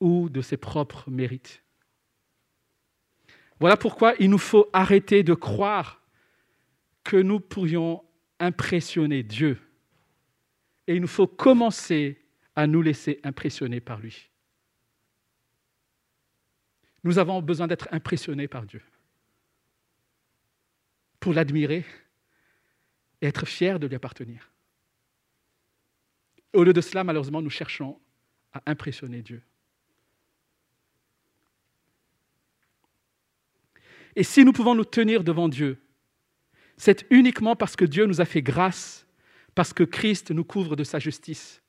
ou 0.00 0.28
de 0.28 0.40
ses 0.40 0.56
propres 0.56 1.10
mérites. 1.10 1.62
Voilà 3.60 3.76
pourquoi 3.76 4.14
il 4.18 4.28
nous 4.28 4.38
faut 4.38 4.68
arrêter 4.72 5.22
de 5.22 5.34
croire 5.34 6.02
que 7.04 7.16
nous 7.16 7.38
pourrions 7.38 8.02
impressionner 8.40 9.22
Dieu. 9.22 9.58
Et 10.88 10.96
il 10.96 11.00
nous 11.00 11.06
faut 11.06 11.28
commencer 11.28 12.21
à 12.54 12.66
nous 12.66 12.82
laisser 12.82 13.20
impressionner 13.24 13.80
par 13.80 13.98
lui. 14.00 14.30
Nous 17.04 17.18
avons 17.18 17.42
besoin 17.42 17.66
d'être 17.66 17.88
impressionnés 17.90 18.48
par 18.48 18.64
Dieu 18.64 18.82
pour 21.18 21.32
l'admirer 21.32 21.84
et 23.20 23.26
être 23.26 23.46
fiers 23.46 23.78
de 23.78 23.86
lui 23.86 23.96
appartenir. 23.96 24.50
Au 26.52 26.64
lieu 26.64 26.72
de 26.72 26.80
cela, 26.80 27.04
malheureusement, 27.04 27.40
nous 27.40 27.50
cherchons 27.50 27.98
à 28.52 28.62
impressionner 28.66 29.22
Dieu. 29.22 29.42
Et 34.14 34.24
si 34.24 34.44
nous 34.44 34.52
pouvons 34.52 34.74
nous 34.74 34.84
tenir 34.84 35.24
devant 35.24 35.48
Dieu, 35.48 35.80
c'est 36.76 37.06
uniquement 37.10 37.56
parce 37.56 37.76
que 37.76 37.84
Dieu 37.84 38.04
nous 38.04 38.20
a 38.20 38.24
fait 38.24 38.42
grâce, 38.42 39.06
parce 39.54 39.72
que 39.72 39.84
Christ 39.84 40.30
nous 40.30 40.44
couvre 40.44 40.76
de 40.76 40.84
sa 40.84 40.98
justice. 40.98 41.61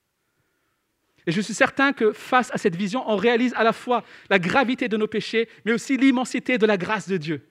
Et 1.26 1.32
je 1.32 1.41
suis 1.41 1.53
certain 1.53 1.93
que 1.93 2.11
face 2.11 2.51
à 2.53 2.57
cette 2.57 2.76
vision, 2.76 3.09
on 3.09 3.15
réalise 3.15 3.53
à 3.55 3.63
la 3.63 3.74
fois 3.74 4.03
la 4.30 4.39
gravité 4.39 4.89
de 4.89 4.97
nos 4.97 5.07
péchés, 5.07 5.47
mais 5.65 5.71
aussi 5.71 5.97
l'immensité 5.97 6.57
de 6.57 6.65
la 6.65 6.78
grâce 6.78 7.07
de 7.07 7.17
Dieu. 7.17 7.49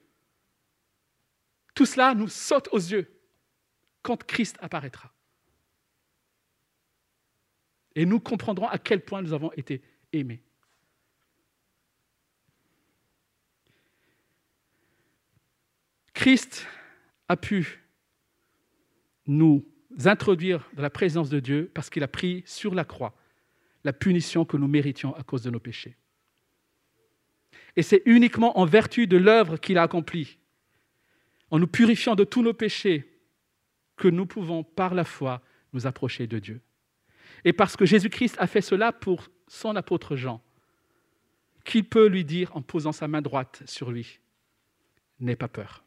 Tout 1.74 1.86
cela 1.86 2.14
nous 2.14 2.28
saute 2.28 2.68
aux 2.72 2.78
yeux 2.78 3.10
quand 4.02 4.24
Christ 4.24 4.56
apparaîtra. 4.60 5.12
Et 7.94 8.04
nous 8.04 8.20
comprendrons 8.20 8.68
à 8.68 8.78
quel 8.78 9.00
point 9.00 9.22
nous 9.22 9.32
avons 9.32 9.52
été 9.52 9.82
aimés. 10.12 10.42
Christ 16.12 16.66
a 17.28 17.36
pu 17.36 17.82
nous 19.26 19.66
introduire 20.04 20.68
dans 20.74 20.82
la 20.82 20.90
présence 20.90 21.28
de 21.28 21.40
Dieu 21.40 21.70
parce 21.74 21.90
qu'il 21.90 22.02
a 22.02 22.08
pris 22.08 22.42
sur 22.46 22.74
la 22.74 22.84
croix 22.84 23.14
la 23.85 23.93
punition 23.93 24.45
que 24.45 24.57
nous 24.57 24.68
méritions 24.68 25.14
à 25.16 25.22
cause 25.22 25.43
de 25.43 25.51
nos 25.51 25.61
péchés. 25.61 25.97
Et 27.76 27.83
c'est 27.83 28.03
uniquement 28.05 28.59
en 28.59 28.64
vertu 28.64 29.07
de 29.07 29.16
l'œuvre 29.16 29.57
qu'il 29.57 29.78
a 29.78 29.83
accomplie, 29.83 30.39
en 31.51 31.59
nous 31.59 31.66
purifiant 31.66 32.14
de 32.14 32.24
tous 32.24 32.43
nos 32.43 32.53
péchés, 32.53 33.09
que 33.97 34.09
nous 34.09 34.26
pouvons 34.26 34.64
par 34.64 34.95
la 34.95 35.05
foi 35.05 35.43
nous 35.72 35.87
approcher 35.87 36.26
de 36.26 36.39
Dieu. 36.39 36.61
Et 37.45 37.53
parce 37.53 37.76
que 37.76 37.87
Jésus-Christ 37.87 38.37
a 38.39 38.47
fait 38.47 38.61
cela 38.61 38.93
pour 38.93 39.28
son 39.49 39.74
apôtre 39.76 40.16
Jean, 40.16 40.43
qu'il 41.64 41.85
peut 41.85 42.07
lui 42.07 42.24
dire 42.24 42.55
en 42.57 42.62
posant 42.62 42.93
sa 42.93 43.09
main 43.09 43.22
droite 43.22 43.62
sur 43.66 43.91
lui, 43.91 44.18
N'aie 45.20 45.37
pas 45.37 45.47
peur 45.47 45.85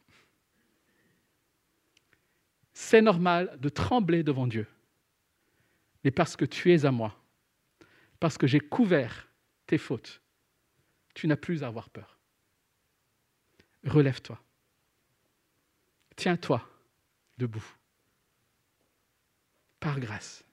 c'est 2.76 3.02
normal 3.02 3.58
de 3.62 3.70
trembler 3.70 4.22
devant 4.22 4.46
Dieu. 4.46 4.68
Mais 6.04 6.12
parce 6.12 6.36
que 6.36 6.46
tu 6.46 6.74
es 6.74 6.86
à 6.86 6.91
moi, 6.91 7.18
parce 8.20 8.38
que 8.38 8.47
j'ai 8.47 8.59
couvert 8.59 9.28
tes 9.68 9.78
fautes, 9.78 10.22
tu 11.13 11.28
n'as 11.28 11.36
plus 11.36 11.63
à 11.63 11.68
avoir 11.68 11.89
peur. 11.89 12.20
Relève-toi. 13.86 14.41
Tiens-toi 16.16 16.68
debout. 17.38 17.66
Par 19.80 19.99
grâce. 19.99 20.43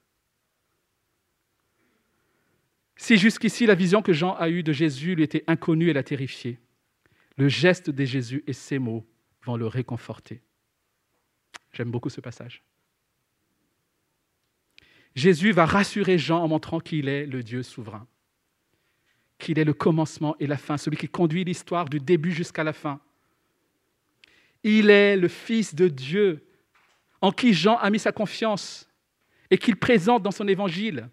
Si 2.95 3.17
jusqu'ici 3.17 3.65
la 3.65 3.75
vision 3.75 4.01
que 4.01 4.13
Jean 4.13 4.35
a 4.35 4.49
eue 4.49 4.63
de 4.63 4.71
Jésus 4.71 5.15
lui 5.15 5.23
était 5.23 5.43
inconnue 5.47 5.89
et 5.89 5.93
l'a 5.93 6.03
terrifié, 6.03 6.59
le 7.37 7.47
geste 7.47 7.89
de 7.89 8.05
Jésus 8.05 8.43
et 8.47 8.53
ses 8.53 8.79
mots 8.79 9.05
vont 9.41 9.57
le 9.57 9.67
réconforter. 9.67 10.41
J'aime 11.73 11.91
beaucoup 11.91 12.09
ce 12.09 12.21
passage. 12.21 12.63
Jésus 15.15 15.51
va 15.51 15.65
rassurer 15.65 16.17
Jean 16.17 16.43
en 16.43 16.47
montrant 16.47 16.79
qu'il 16.79 17.07
est 17.07 17.25
le 17.25 17.43
Dieu 17.43 17.63
souverain, 17.63 18.07
qu'il 19.37 19.59
est 19.59 19.63
le 19.63 19.73
commencement 19.73 20.35
et 20.39 20.47
la 20.47 20.57
fin, 20.57 20.77
celui 20.77 20.97
qui 20.97 21.07
conduit 21.07 21.43
l'histoire 21.43 21.89
du 21.89 21.99
début 21.99 22.31
jusqu'à 22.31 22.63
la 22.63 22.73
fin. 22.73 22.99
Il 24.63 24.89
est 24.89 25.15
le 25.17 25.27
Fils 25.27 25.75
de 25.75 25.87
Dieu 25.87 26.45
en 27.21 27.31
qui 27.31 27.53
Jean 27.53 27.77
a 27.77 27.89
mis 27.89 27.99
sa 27.99 28.11
confiance 28.11 28.89
et 29.51 29.57
qu'il 29.57 29.75
présente 29.75 30.23
dans 30.23 30.31
son 30.31 30.47
évangile. 30.47 31.09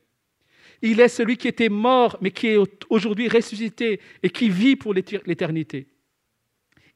Il 0.82 0.98
est 1.00 1.08
celui 1.08 1.36
qui 1.36 1.46
était 1.46 1.68
mort, 1.68 2.16
mais 2.20 2.30
qui 2.30 2.48
est 2.48 2.58
aujourd'hui 2.88 3.28
ressuscité 3.28 4.00
et 4.22 4.30
qui 4.30 4.48
vit 4.48 4.76
pour 4.76 4.94
l'éternité. 4.94 5.88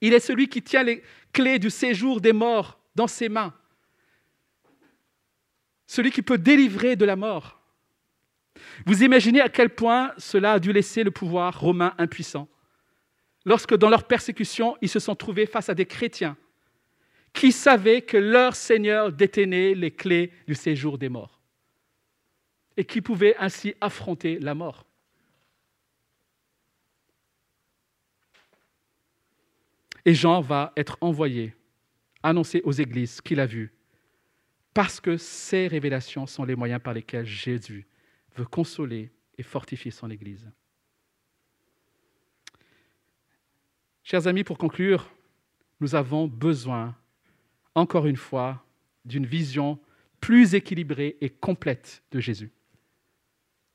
Il 0.01 0.15
est 0.15 0.21
celui 0.21 0.49
qui 0.49 0.63
tient 0.63 0.83
les 0.83 1.03
clés 1.33 1.59
du 1.59 1.71
séjour 1.71 2.21
des 2.21 2.33
morts 2.33 2.81
dans 2.95 3.07
ses 3.07 3.29
mains. 3.29 3.53
Celui 5.87 6.11
qui 6.11 6.23
peut 6.23 6.39
délivrer 6.39 6.97
de 6.97 7.05
la 7.05 7.17
mort. 7.17 7.61
Vous 8.87 9.03
imaginez 9.03 9.41
à 9.41 9.49
quel 9.49 9.71
point 9.71 10.13
cela 10.17 10.53
a 10.53 10.59
dû 10.59 10.73
laisser 10.73 11.05
le 11.05 11.11
pouvoir 11.11 11.61
romain 11.61 11.95
impuissant. 11.99 12.49
Lorsque 13.45 13.77
dans 13.77 13.91
leur 13.91 14.07
persécution, 14.07 14.77
ils 14.81 14.89
se 14.89 14.99
sont 14.99 15.15
trouvés 15.15 15.47
face 15.47 15.69
à 15.69 15.75
des 15.75 15.87
chrétiens 15.87 16.37
qui 17.35 17.51
savaient 17.53 18.01
que 18.01 18.17
leur 18.17 18.55
Seigneur 18.55 19.13
détenait 19.13 19.75
les 19.75 19.91
clés 19.91 20.33
du 20.47 20.55
séjour 20.55 20.97
des 20.97 21.09
morts 21.09 21.41
et 22.77 22.85
qui 22.85 23.01
pouvaient 23.01 23.37
ainsi 23.39 23.75
affronter 23.81 24.39
la 24.39 24.55
mort. 24.55 24.87
Et 30.05 30.15
Jean 30.15 30.41
va 30.41 30.73
être 30.77 30.97
envoyé, 31.01 31.55
annoncer 32.23 32.61
aux 32.65 32.73
églises 32.73 33.21
qu'il 33.21 33.41
a 33.41 33.47
vu, 33.47 33.73
parce 34.75 35.01
que 35.01 35.17
ces 35.17 35.69
révélations 35.69 36.27
sont 36.27 36.45
les 36.45 36.57
moyens 36.57 36.83
par 36.83 36.93
lesquels 36.93 37.25
Jésus 37.25 37.87
veut 38.37 38.45
consoler 38.45 39.13
et 39.39 39.43
fortifier 39.43 39.91
son 39.91 40.11
Église. 40.11 40.51
Chers 44.03 44.27
amis, 44.27 44.45
pour 44.45 44.59
conclure, 44.59 45.11
nous 45.81 45.95
avons 45.95 46.27
besoin 46.27 46.95
encore 47.75 48.07
une 48.07 48.17
fois, 48.17 48.65
d'une 49.05 49.27
vision 49.27 49.79
plus 50.21 50.55
équilibrée 50.55 51.17
et 51.21 51.29
complète 51.29 52.03
de 52.11 52.21
Jésus. 52.21 52.51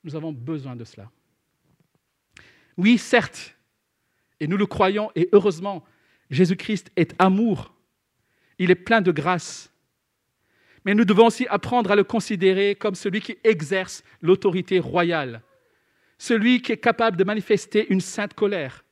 Nous 0.04 0.16
avons 0.16 0.32
besoin 0.32 0.76
de 0.76 0.84
cela. 0.84 1.12
Oui, 2.78 2.98
certes, 2.98 3.56
et 4.40 4.48
nous 4.48 4.58
le 4.58 4.66
croyons, 4.66 5.12
et 5.16 5.30
heureusement, 5.34 5.84
Jésus-Christ 6.30 6.92
est 6.96 7.14
amour, 7.20 7.74
il 8.58 8.72
est 8.72 8.76
plein 8.76 9.02
de 9.02 9.12
grâce. 9.12 9.72
Mais 10.90 10.96
nous 10.96 11.06
devons 11.06 11.28
aussi 11.28 11.46
apprendre 11.52 11.92
à 11.92 11.96
le 11.96 12.04
considérer 12.04 12.74
comme 12.74 12.96
celui 12.96 13.22
qui 13.22 13.38
exerce 13.44 14.04
l'autorité 14.24 14.80
royale, 14.80 15.44
celui 16.18 16.64
qui 16.64 16.72
est 16.72 16.78
capable 16.78 17.16
de 17.16 17.24
manifester 17.24 17.86
une 17.94 18.02
sainte 18.02 18.34
colère 18.34 18.84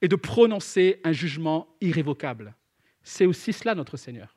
et 0.00 0.08
de 0.08 0.16
prononcer 0.16 0.98
un 1.04 1.12
jugement 1.12 1.68
irrévocable. 1.82 2.54
C'est 3.02 3.26
aussi 3.26 3.52
cela 3.52 3.74
notre 3.74 3.98
Seigneur. 3.98 4.34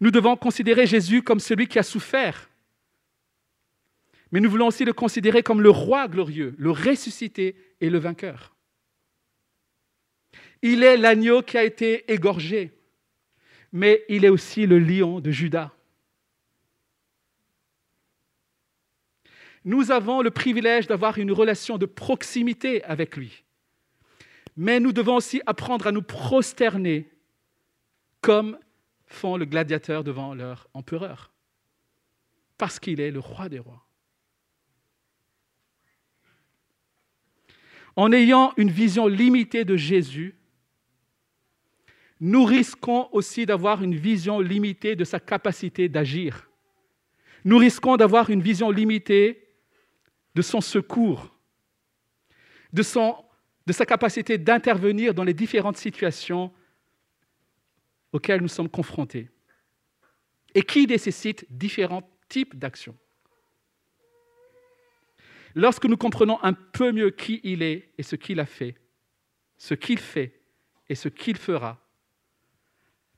Nous 0.00 0.10
devons 0.10 0.34
considérer 0.34 0.86
Jésus 0.86 1.22
comme 1.22 1.38
celui 1.38 1.68
qui 1.68 1.78
a 1.78 1.82
souffert. 1.82 2.48
Mais 4.32 4.40
nous 4.40 4.48
voulons 4.48 4.68
aussi 4.68 4.86
le 4.86 4.94
considérer 4.94 5.42
comme 5.42 5.60
le 5.60 5.68
roi 5.68 6.08
glorieux, 6.08 6.54
le 6.56 6.70
ressuscité 6.70 7.54
et 7.82 7.90
le 7.90 7.98
vainqueur. 7.98 8.56
Il 10.62 10.82
est 10.82 10.96
l'agneau 10.96 11.42
qui 11.42 11.58
a 11.58 11.64
été 11.64 12.10
égorgé, 12.10 12.73
mais 13.74 14.04
il 14.08 14.24
est 14.24 14.28
aussi 14.28 14.66
le 14.66 14.78
lion 14.78 15.18
de 15.18 15.32
Judas. 15.32 15.72
Nous 19.64 19.90
avons 19.90 20.22
le 20.22 20.30
privilège 20.30 20.86
d'avoir 20.86 21.18
une 21.18 21.32
relation 21.32 21.76
de 21.76 21.84
proximité 21.84 22.84
avec 22.84 23.16
lui. 23.16 23.42
Mais 24.56 24.78
nous 24.78 24.92
devons 24.92 25.16
aussi 25.16 25.42
apprendre 25.44 25.88
à 25.88 25.92
nous 25.92 26.02
prosterner 26.02 27.10
comme 28.20 28.56
font 29.06 29.36
le 29.36 29.44
gladiateur 29.44 30.04
devant 30.04 30.34
leur 30.34 30.68
empereur, 30.72 31.32
parce 32.56 32.78
qu'il 32.78 33.00
est 33.00 33.10
le 33.10 33.18
roi 33.18 33.48
des 33.48 33.58
rois. 33.58 33.84
En 37.96 38.12
ayant 38.12 38.52
une 38.56 38.70
vision 38.70 39.08
limitée 39.08 39.64
de 39.64 39.76
Jésus, 39.76 40.36
nous 42.20 42.44
risquons 42.44 43.08
aussi 43.12 43.46
d'avoir 43.46 43.82
une 43.82 43.94
vision 43.94 44.40
limitée 44.40 44.96
de 44.96 45.04
sa 45.04 45.20
capacité 45.20 45.88
d'agir. 45.88 46.48
Nous 47.44 47.58
risquons 47.58 47.96
d'avoir 47.96 48.30
une 48.30 48.40
vision 48.40 48.70
limitée 48.70 49.48
de 50.34 50.42
son 50.42 50.60
secours, 50.60 51.36
de, 52.72 52.82
sa 52.82 53.86
capacité 53.86 54.38
d'intervenir 54.38 55.14
dans 55.14 55.24
les 55.24 55.34
différentes 55.34 55.76
situations 55.76 56.52
auxquels 58.12 58.40
nous 58.40 58.48
sommes 58.48 58.68
confrontés 58.68 59.30
et 60.54 60.62
qui 60.62 60.86
nécessitent 60.86 61.46
différents 61.50 62.08
types 62.28 62.56
d'actions. 62.56 62.96
Lorsque 65.54 65.84
nous 65.84 65.96
comprenons 65.96 66.42
un 66.42 66.52
peu 66.52 66.90
mieux 66.90 67.10
qui 67.10 67.40
il 67.44 67.62
est 67.62 67.92
et 67.96 68.02
ce 68.02 68.16
qu'il 68.16 68.40
a 68.40 68.46
fait, 68.46 68.74
ce 69.56 69.74
qu'il 69.74 69.98
fait 69.98 70.40
et 70.88 70.94
ce 70.94 71.08
qu'il 71.08 71.36
fera, 71.36 71.83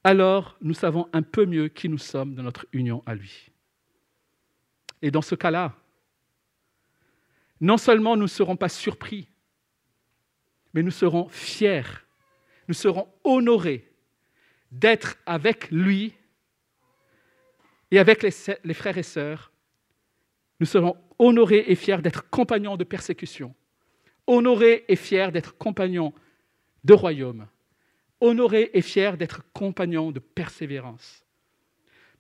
alors 0.07 0.57
nous 0.61 0.73
savons 0.73 1.09
un 1.13 1.23
peu 1.23 1.47
mieux 1.47 1.67
qui 1.67 1.89
nous 1.89 1.99
sommes 1.99 2.37
dans 2.37 2.45
notre 2.45 2.65
union 2.73 3.03
à 3.07 3.17
lui. 3.17 3.51
Et 5.03 5.11
dans 5.11 5.21
ce 5.21 5.35
cas-là, 5.35 5.75
non 7.61 7.77
seulement 7.77 8.15
nous 8.15 8.23
ne 8.23 8.29
serons 8.29 8.55
pas 8.55 8.69
surpris, 8.69 9.29
mais 10.73 10.85
nous 10.85 10.93
serons 10.93 11.29
fiers, 11.29 12.05
nous 12.69 12.75
serons 12.75 13.09
honorés 13.25 13.93
d'être 14.71 15.17
avec 15.27 15.73
lui 15.73 16.15
et 17.91 17.99
avec 17.99 18.23
les, 18.23 18.75
frères 18.75 18.99
et 18.99 19.03
sœurs. 19.03 19.51
Nous 20.61 20.67
serons 20.67 20.97
honorés 21.19 21.65
et 21.67 21.75
fiers 21.75 22.01
d'être 22.01 22.31
compagnons 22.31 22.77
de 22.77 22.85
persécution, 22.85 23.57
honorés 24.29 24.85
et 24.87 24.95
fiers 24.95 25.33
d'être 25.33 25.59
compagnons 25.59 26.15
de 26.85 26.95
royaume, 26.95 27.49
honorés 28.27 28.71
et 28.75 28.83
fiers 28.83 29.17
d'être 29.17 29.43
compagnons 29.53 30.11
de 30.11 30.19
persévérance. 30.19 31.25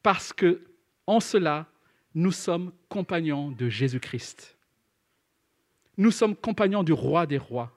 Parce 0.02 0.32
que, 0.32 0.64
en 1.06 1.20
cela, 1.20 1.66
nous 2.14 2.32
sommes 2.32 2.72
compagnons 2.88 3.50
de 3.50 3.68
Jésus-Christ. 3.68 4.56
Nous 5.96 6.10
sommes 6.10 6.36
compagnons 6.36 6.82
du 6.82 6.92
roi 6.92 7.26
des 7.26 7.38
rois. 7.38 7.72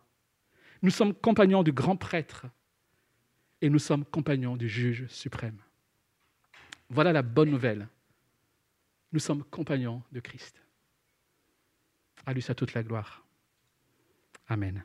Nous 0.82 0.92
sommes 0.92 1.14
compagnons 1.14 1.64
du 1.64 1.72
grand 1.72 1.96
prêtre 1.96 2.46
et 3.62 3.70
nous 3.70 3.80
sommes 3.80 4.06
compagnons 4.06 4.56
du 4.56 4.70
juge 4.70 5.08
suprême. 5.08 5.60
Voilà 6.90 7.12
la 7.12 7.22
bonne 7.22 7.50
nouvelle. 7.50 7.88
Nous 9.12 9.20
sommes 9.20 9.44
compagnons 9.44 10.04
de 10.12 10.20
Christ. 10.20 10.62
À 12.26 12.34
toute 12.54 12.74
la 12.74 12.84
gloire. 12.84 13.26
Amen. 14.48 14.84